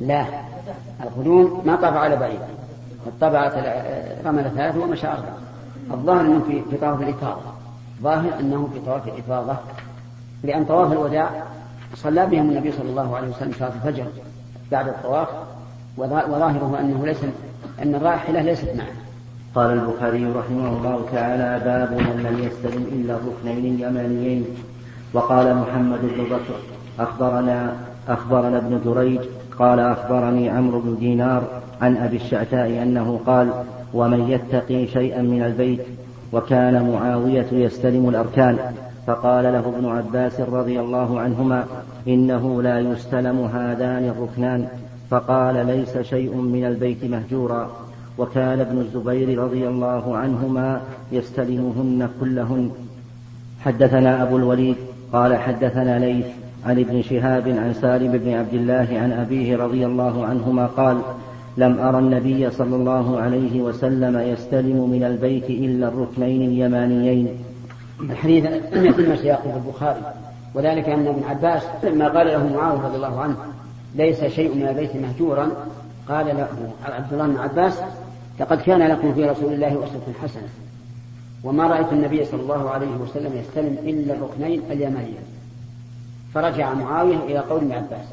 لا. 0.00 0.24
القدوم 1.02 1.62
ما 1.66 1.76
طاف 1.76 1.96
على 1.96 2.16
بعيره 2.16 2.48
طبع 3.20 3.52
رمل 4.24 4.50
ثلاثة 4.56 4.80
ومشى 4.80 5.06
أربعة 5.06 5.36
الظاهر 5.90 6.20
أنه 6.20 6.62
في 6.70 6.76
طواف 6.76 7.02
الإفاضة. 7.02 7.40
ظاهر 8.02 8.40
أنه 8.40 8.68
في 8.72 8.80
طواف 8.86 9.08
الإفاضة. 9.08 9.56
لأن 10.44 10.64
طواف 10.64 10.92
الوداع 10.92 11.30
صلى 11.94 12.26
بهم 12.26 12.50
النبي 12.50 12.72
صلى 12.72 12.90
الله 12.90 13.16
عليه 13.16 13.28
وسلم 13.28 13.52
صلاة 13.58 13.72
الفجر 13.84 14.06
بعد 14.72 14.88
الطواف. 14.88 15.28
وظاهره 15.96 16.76
أنه 16.80 17.06
ليس 17.06 17.18
أن 17.82 17.94
الراحلة 17.94 18.42
ليست 18.42 18.68
معه. 18.76 18.86
قال 19.54 19.70
البخاري 19.70 20.24
رحمه 20.24 20.68
الله 20.68 21.06
تعالى 21.12 21.64
باب 21.64 21.92
من 21.92 22.22
لم 22.22 22.46
يستلم 22.46 22.82
إلا 22.82 23.14
الركنين 23.14 23.74
اليمانيين 23.74 24.44
وقال 25.12 25.56
محمد 25.56 26.00
بن 26.02 26.24
بكر 26.24 26.60
أخبرنا 26.98 27.76
أخبرنا 28.08 28.58
ابن 28.58 28.80
جريج 28.84 29.20
قال 29.60 29.80
أخبرني 29.80 30.50
عمرو 30.50 30.80
بن 30.80 30.96
دينار 31.00 31.42
عن 31.80 31.96
أبي 31.96 32.16
الشعتاء 32.16 32.82
أنه 32.82 33.20
قال 33.26 33.50
ومن 33.94 34.30
يتقي 34.30 34.86
شيئا 34.86 35.22
من 35.22 35.42
البيت 35.42 35.80
وكان 36.32 36.90
معاوية 36.92 37.46
يستلم 37.52 38.08
الأركان 38.08 38.58
فقال 39.06 39.44
له 39.44 39.72
ابن 39.76 39.86
عباس 39.86 40.40
رضي 40.40 40.80
الله 40.80 41.20
عنهما 41.20 41.64
إنه 42.08 42.62
لا 42.62 42.78
يستلم 42.78 43.50
هذان 43.54 44.04
الركنان 44.08 44.66
فقال 45.10 45.66
ليس 45.66 45.98
شيء 45.98 46.34
من 46.34 46.64
البيت 46.64 47.04
مهجورا 47.04 47.70
وكان 48.18 48.60
ابن 48.60 48.78
الزبير 48.78 49.38
رضي 49.38 49.68
الله 49.68 50.16
عنهما 50.16 50.80
يستلمهن 51.12 52.08
كلهن. 52.20 52.70
حدثنا 53.60 54.22
أبو 54.22 54.36
الوليد 54.36 54.76
قال 55.12 55.36
حدثنا 55.36 55.98
ليث 55.98 56.26
عن 56.66 56.78
ابن 56.78 57.02
شهاب 57.02 57.48
عن 57.48 57.74
سالم 57.80 58.12
بن 58.12 58.32
عبد 58.32 58.54
الله 58.54 58.88
عن 58.90 59.12
أبيه 59.12 59.56
رضي 59.56 59.86
الله 59.86 60.24
عنهما 60.26 60.66
قال 60.66 61.00
لم 61.56 61.78
أرى 61.78 61.98
النبي 61.98 62.50
صلى 62.50 62.76
الله 62.76 63.20
عليه 63.20 63.62
وسلم 63.62 64.18
يستلم 64.18 64.90
من 64.90 65.04
البيت 65.04 65.50
إلا 65.50 65.88
الركنين 65.88 66.50
اليمانيين. 66.50 67.28
الحديث 68.00 68.44
لم 68.72 68.86
يتم 68.86 69.16
سياقه 69.16 69.50
في 69.50 69.56
البخاري 69.56 70.00
وذلك 70.54 70.88
أن 70.88 71.06
ابن 71.06 71.22
عباس 71.24 71.62
لما 71.84 72.08
قال 72.08 72.26
له 72.26 72.54
معاوية 72.54 72.80
رضي 72.86 72.96
الله 72.96 73.20
عنه 73.20 73.36
ليس 73.94 74.24
شيء 74.24 74.54
من 74.54 74.68
البيت 74.68 74.96
مهجورا 74.96 75.50
قال 76.08 76.26
له 76.26 76.48
عبد 76.84 77.12
الله 77.12 77.26
بن 77.26 77.36
عباس 77.36 77.80
لقد 78.40 78.60
كان 78.60 78.78
لكم 78.78 79.14
في 79.14 79.24
رسول 79.24 79.52
الله 79.52 79.68
أسوة 79.68 80.14
حسنة 80.22 80.48
وما 81.44 81.66
رأيت 81.66 81.92
النبي 81.92 82.24
صلى 82.24 82.40
الله 82.42 82.70
عليه 82.70 82.96
وسلم 82.96 83.32
يستلم 83.38 83.76
إلا 83.84 84.14
الركنين 84.14 84.62
اليمانيين. 84.70 85.39
فرجع 86.34 86.74
معاوية 86.74 87.16
إلى 87.16 87.38
قول 87.38 87.60
ابن 87.60 87.72
عباس. 87.72 88.06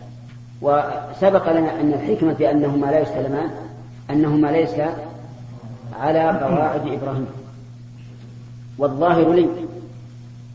وسبق 0.61 1.51
لنا 1.51 1.81
أن 1.81 1.93
الحكمة 1.93 2.33
في 2.33 2.51
أنهما 2.51 2.85
لا 2.85 2.99
يستلمان 2.99 3.49
أنهما 4.09 4.47
ليس 4.47 4.73
على 5.99 6.19
قواعد 6.19 6.87
إبراهيم. 6.87 7.27
والظاهر 8.77 9.33
لي 9.33 9.49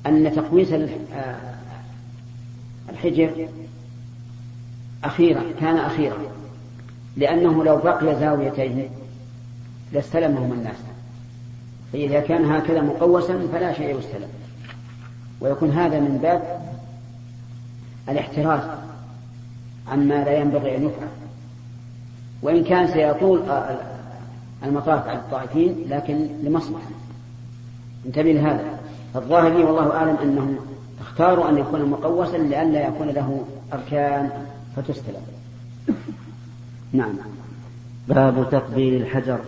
أن 0.07 0.33
تقويس 0.35 0.69
الحجر 2.91 3.49
أخيرا 5.05 5.43
كان 5.61 5.77
أخيرا 5.77 6.17
لأنه 7.17 7.65
لو 7.65 7.77
بقي 7.77 8.17
زاويتين 8.21 8.89
لاستلمهما 9.93 10.55
الناس. 10.55 10.77
فإذا 11.93 12.21
كان 12.21 12.45
هكذا 12.45 12.81
مقوسا 12.81 13.49
فلا 13.53 13.73
شيء 13.73 13.99
يستلم. 13.99 14.29
ويكون 15.41 15.71
هذا 15.71 16.01
من 16.01 16.19
باب 16.23 16.63
الاحتراز 18.09 18.61
عما 19.89 20.25
لا 20.25 20.39
ينبغي 20.39 20.77
أن 20.77 20.83
يفعل. 20.83 21.09
وإن 22.43 22.65
كان 22.65 22.87
سيطول 22.87 23.43
المطاف 24.65 25.09
على 25.09 25.19
الطائفين 25.19 25.77
لكن 25.89 26.29
لمصلحة. 26.43 26.91
انتبه 28.07 28.33
لهذا. 28.33 28.79
فالظاهر 29.15 29.57
لي 29.57 29.65
والله 29.65 29.97
أعلم 29.97 30.17
أنهم 30.23 30.57
اختاروا 31.01 31.49
أن 31.49 31.59
يكون 31.59 31.85
مقوسا 31.85 32.37
لئلا 32.37 32.89
يكون 32.89 33.09
له 33.09 33.45
أركان 33.73 34.31
فتستلم. 34.77 35.23
نعم. 36.93 37.15
باب 38.09 38.51
تقبيل 38.51 39.03
الحجر. 39.03 39.39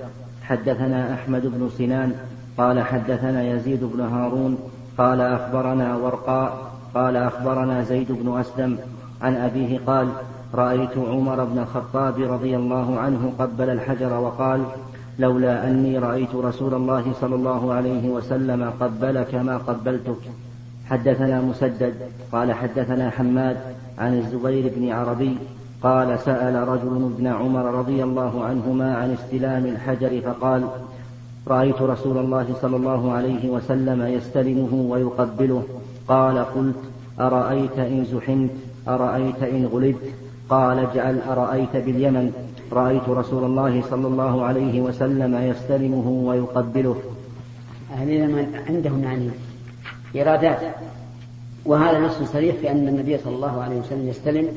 حدثنا 0.42 1.14
أحمد 1.14 1.46
بن 1.46 1.70
سنان 1.78 2.14
قال 2.58 2.80
حدثنا 2.80 3.42
يزيد 3.42 3.84
بن 3.84 4.00
هارون 4.00 4.58
قال 4.98 5.20
أخبرنا 5.20 5.96
ورقاء 5.96 6.73
قال 6.94 7.16
أخبرنا 7.16 7.82
زيد 7.82 8.12
بن 8.12 8.38
أسلم 8.38 8.78
عن 9.22 9.34
أبيه 9.34 9.80
قال 9.86 10.08
رأيت 10.54 10.98
عمر 10.98 11.44
بن 11.44 11.58
الخطاب 11.58 12.14
رضي 12.18 12.56
الله 12.56 12.98
عنه 12.98 13.32
قبل 13.38 13.70
الحجر 13.70 14.20
وقال 14.20 14.62
لولا 15.18 15.68
أني 15.68 15.98
رأيت 15.98 16.34
رسول 16.34 16.74
الله 16.74 17.12
صلى 17.20 17.34
الله 17.34 17.72
عليه 17.72 18.08
وسلم 18.08 18.72
قبلك 18.80 19.34
ما 19.34 19.56
قبلتك. 19.56 20.22
حدثنا 20.90 21.40
مسدد 21.40 21.94
قال 22.32 22.52
حدثنا 22.52 23.10
حماد 23.10 23.56
عن 23.98 24.18
الزبير 24.18 24.72
بن 24.76 24.90
عربي 24.90 25.36
قال 25.82 26.18
سأل 26.18 26.68
رجل 26.68 27.12
ابن 27.16 27.26
عمر 27.26 27.64
رضي 27.64 28.04
الله 28.04 28.44
عنهما 28.44 28.96
عن 28.96 29.12
استلام 29.12 29.66
الحجر 29.66 30.20
فقال 30.20 30.64
رأيت 31.48 31.82
رسول 31.82 32.18
الله 32.18 32.46
صلى 32.62 32.76
الله 32.76 33.12
عليه 33.12 33.48
وسلم 33.48 34.02
يستلمه 34.02 34.74
ويقبله. 34.74 35.62
قال 36.08 36.38
قلت 36.38 36.76
أرأيت 37.20 37.78
إن 37.78 38.04
زحمت؟ 38.04 38.50
أرأيت 38.88 39.42
إن 39.42 39.66
غلبت؟ 39.66 40.12
قال 40.48 40.78
اجعل 40.78 41.18
أرأيت 41.28 41.76
باليمن. 41.76 42.32
رأيت 42.72 43.08
رسول 43.08 43.44
الله 43.44 43.82
صلى 43.90 44.06
الله 44.06 44.44
عليه 44.44 44.80
وسلم 44.80 45.34
يستلمه 45.34 46.08
ويقبله. 46.08 46.96
أهل 47.92 48.08
اليمن 48.08 48.62
عندهم 48.68 49.04
يعني 49.04 49.30
إرادات 50.16 50.74
وهذا 51.64 51.98
نص 51.98 52.22
صريح 52.32 52.56
في 52.56 52.70
أن 52.70 52.88
النبي 52.88 53.18
صلى 53.18 53.34
الله 53.34 53.62
عليه 53.62 53.76
وسلم 53.76 54.08
يستلم 54.08 54.48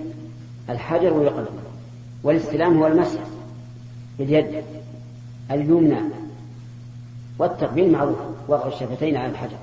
الحجر 0.69 1.13
ويقبله 1.13 1.47
والاستلام 2.23 2.77
هو 2.77 2.87
المسح 2.87 3.19
باليد 4.19 4.63
اليمنى 5.51 5.99
والتقبيل 7.39 7.91
معروف 7.91 8.17
وضع 8.47 8.67
الشفتين 8.67 9.17
على 9.17 9.31
الحجر. 9.31 9.57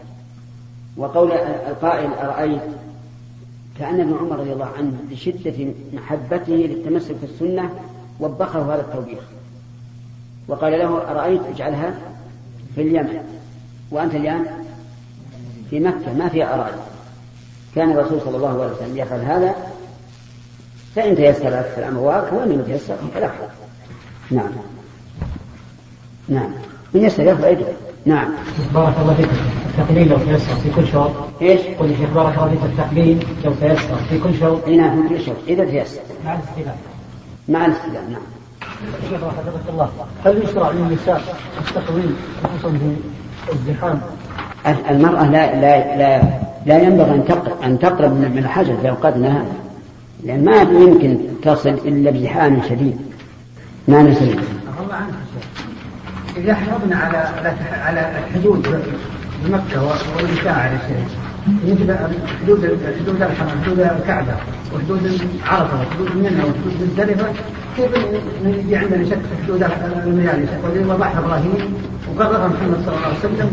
وقول 0.97 1.33
القائل 1.69 2.13
أرأيت 2.13 2.63
كأن 3.79 4.01
ابن 4.01 4.17
عمر 4.21 4.39
رضي 4.39 4.53
الله 4.53 4.71
عنه 4.79 4.93
لشدة 5.11 5.73
محبته 5.93 6.53
للتمسك 6.53 7.15
في 7.17 7.25
السنة 7.25 7.71
وبخه 8.21 8.75
هذا 8.75 8.81
التوبيخ. 8.81 9.23
وقال 10.49 10.79
له 10.79 11.11
أرأيت 11.11 11.41
اجعلها 11.55 11.95
في 12.75 12.83
اليمن. 12.83 13.19
وأنت 13.91 14.15
الآن 14.15 14.47
في 15.71 15.81
مكة. 15.81 16.13
ما 16.13 16.29
فيها 16.29 16.55
أراضي 16.55 16.83
كان 17.75 17.91
الرسول 17.91 18.21
صلى 18.21 18.37
الله 18.37 18.63
عليه 18.63 18.73
وسلم 18.73 18.99
يفعل 18.99 19.21
هذا. 19.21 19.55
فإن 20.95 21.17
تيسر 21.17 21.63
في 21.63 21.79
الأمر 21.79 22.01
وإن 22.01 22.49
لم 22.49 22.61
يتيسر 22.61 22.97
فلا 23.15 23.29
حرج. 23.29 23.49
نعم. 24.31 24.51
نعم. 26.29 26.51
من 26.95 27.05
يسر 27.05 27.23
يده 27.23 27.67
نعم. 28.07 28.35
بارك 28.75 28.95
الله 28.99 29.15
فيك. 29.15 29.31
التقليل 29.79 30.09
لو 30.09 30.17
تيسر 30.17 30.55
في 30.55 30.71
كل 30.77 30.87
شوط. 30.87 31.11
إيش؟ 31.43 31.61
قل 31.61 31.91
يا 31.91 31.97
شيخ 31.97 32.11
بارك 32.15 32.35
الله 32.39 32.49
فيك 32.49 32.65
التقليل 32.65 33.27
لو 33.45 33.53
تيسر 33.53 33.97
في 34.09 34.19
كل 34.19 34.35
شوط. 34.41 34.65
اي 34.67 34.77
نعم 34.77 35.03
في 35.03 35.15
كل 35.15 35.21
شوط. 35.21 35.37
إذا 35.49 35.65
تيسر. 35.65 36.01
مع 36.25 36.35
الاستلام 36.35 36.77
مع 37.49 37.67
الاستلام 37.67 38.11
نعم. 38.11 38.23
شيخ 39.11 39.21
حفظك 39.21 39.71
الله 39.71 39.89
هل 40.25 40.43
يشرع 40.45 40.71
للنساء 40.71 41.23
التقويم 41.69 42.17
خصوصا 42.45 42.79
في 43.47 43.53
الزحام؟ 43.53 44.01
المرأة 44.91 45.25
لا 45.25 45.61
لا 45.61 45.97
لا 45.97 46.23
لا 46.67 46.83
ينبغي 46.83 47.15
أن 47.15 47.25
تقرب 47.25 47.63
أن 47.65 47.79
تقرب 47.79 48.13
من 48.13 48.39
الحجر 48.39 48.77
في 48.77 48.91
أوقات 48.91 49.17
النهار 49.17 49.45
لأن 50.25 50.45
ما 50.45 50.63
يمكن 50.63 51.19
تصل 51.43 51.69
إلا 51.69 52.11
بزحام 52.11 52.63
شديد. 52.69 52.97
ما 53.89 54.03
نسلم 54.03 54.45
الله 54.85 54.95
عنك 54.95 55.15
إذا 56.37 56.55
حفظنا 56.55 56.97
على 56.97 57.17
على 57.73 58.19
الحدود. 58.19 58.85
بمكة 59.45 59.83
والنساء 60.17 60.53
على 60.53 60.77
الشيء 60.77 61.05
حدود 62.43 62.63
حدود 63.01 63.23
الحرم 63.23 63.49
حدود 63.65 63.81
الكعبة 63.81 64.37
وحدود 64.75 65.21
عرفة 65.47 65.81
وحدود 65.81 66.17
منى 66.17 66.41
وحدود 66.41 66.75
مزدلفة 66.83 67.27
كيف 67.77 67.91
يجي 68.45 68.77
عندنا 68.77 69.05
شك 69.05 69.19
في 69.19 69.45
حدود 69.45 69.65
المياه؟ 70.07 70.39
ولذا 70.65 70.95
وضعها 70.95 71.19
إبراهيم. 71.19 71.75
وقررها 72.09 72.49
محمد 72.49 72.79
صلى 72.87 72.95
الله 72.95 73.07
عليه 73.07 73.19
وسلم 73.19 73.51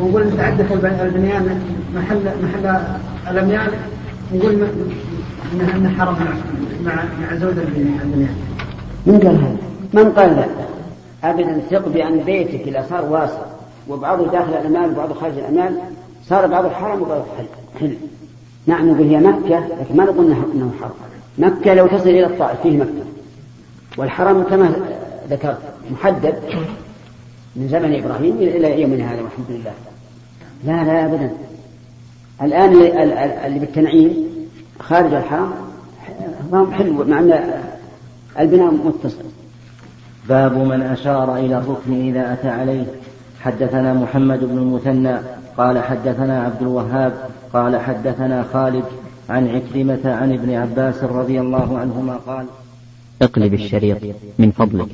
ونقول 0.00 0.26
نتعدى 0.26 0.62
البنيان 1.02 1.62
محل 1.94 2.20
محل 2.42 2.80
الأميال. 3.30 3.70
نقول 4.34 4.68
انها 5.74 5.90
حرم 5.98 6.16
مع 6.84 6.94
مع 6.94 7.36
زوج 7.36 7.58
البنيان 7.58 8.28
من 9.06 9.18
قال 9.18 9.36
هذا؟ 9.36 9.56
من 9.92 10.12
قال 10.12 10.36
لا؟ 10.36 10.46
ابدا 11.30 11.60
ثق 11.70 11.88
بان 11.88 12.18
بيتك 12.18 12.68
اذا 12.68 12.86
صار 12.90 13.04
واسع. 13.04 13.53
وبعضه 13.88 14.26
داخل 14.26 14.52
الامال 14.52 14.90
وبعضه 14.90 15.14
خارج 15.14 15.38
الامال 15.38 15.78
صار 16.28 16.46
بعضه 16.46 16.70
حرم 16.70 17.02
وبعضه 17.02 17.24
حل. 17.80 17.96
نعم 18.66 18.90
نقول 18.90 19.08
هي 19.08 19.18
مكة 19.18 19.58
لكن 19.80 19.96
ما 19.96 20.04
نقول 20.04 20.26
انه 20.26 20.72
حرم 20.80 20.92
مكة 21.38 21.74
لو 21.74 21.86
تصل 21.86 22.08
إلى 22.08 22.26
الطائف 22.26 22.60
فيه 22.60 22.76
مكة. 22.76 23.04
والحرم 23.98 24.42
كما 24.42 24.72
ذكرت 25.30 25.58
محدد 25.90 26.34
من 27.56 27.68
زمن 27.68 27.94
إبراهيم 27.94 28.36
إلى 28.36 28.80
يومنا 28.82 29.12
هذا 29.12 29.22
والحمد 29.22 29.46
لله. 29.50 29.72
لا 30.64 30.84
لا 30.84 31.04
ابدا. 31.04 31.30
الآن 32.42 32.72
اللي 33.46 33.58
بالتنعيم 33.58 34.14
خارج 34.80 35.14
الحرم 35.14 35.52
حلو 36.72 37.04
مع 37.04 37.18
أن 37.18 37.62
البناء 38.38 38.70
متصل. 38.70 39.24
باب 40.28 40.58
من 40.58 40.82
أشار 40.82 41.36
إلى 41.36 41.58
الركن 41.58 42.08
إذا 42.08 42.32
أتى 42.32 42.48
عليه. 42.48 42.84
حدثنا 43.44 43.90
محمد 44.02 44.40
بن 44.50 44.58
المثنى 44.58 45.16
قال 45.56 45.78
حدثنا 45.78 46.36
عبد 46.46 46.62
الوهاب 46.62 47.12
قال 47.52 47.72
حدثنا 47.86 48.38
خالد 48.52 48.84
عن 49.30 49.48
عكرمة 49.48 50.04
عن 50.04 50.32
ابن 50.32 50.50
عباس 50.54 50.98
رضي 51.04 51.40
الله 51.40 51.78
عنهما 51.78 52.16
قال 52.16 52.46
اقلب 53.22 53.54
الشريط 53.54 54.02
من 54.38 54.50
فضلك. 54.50 54.88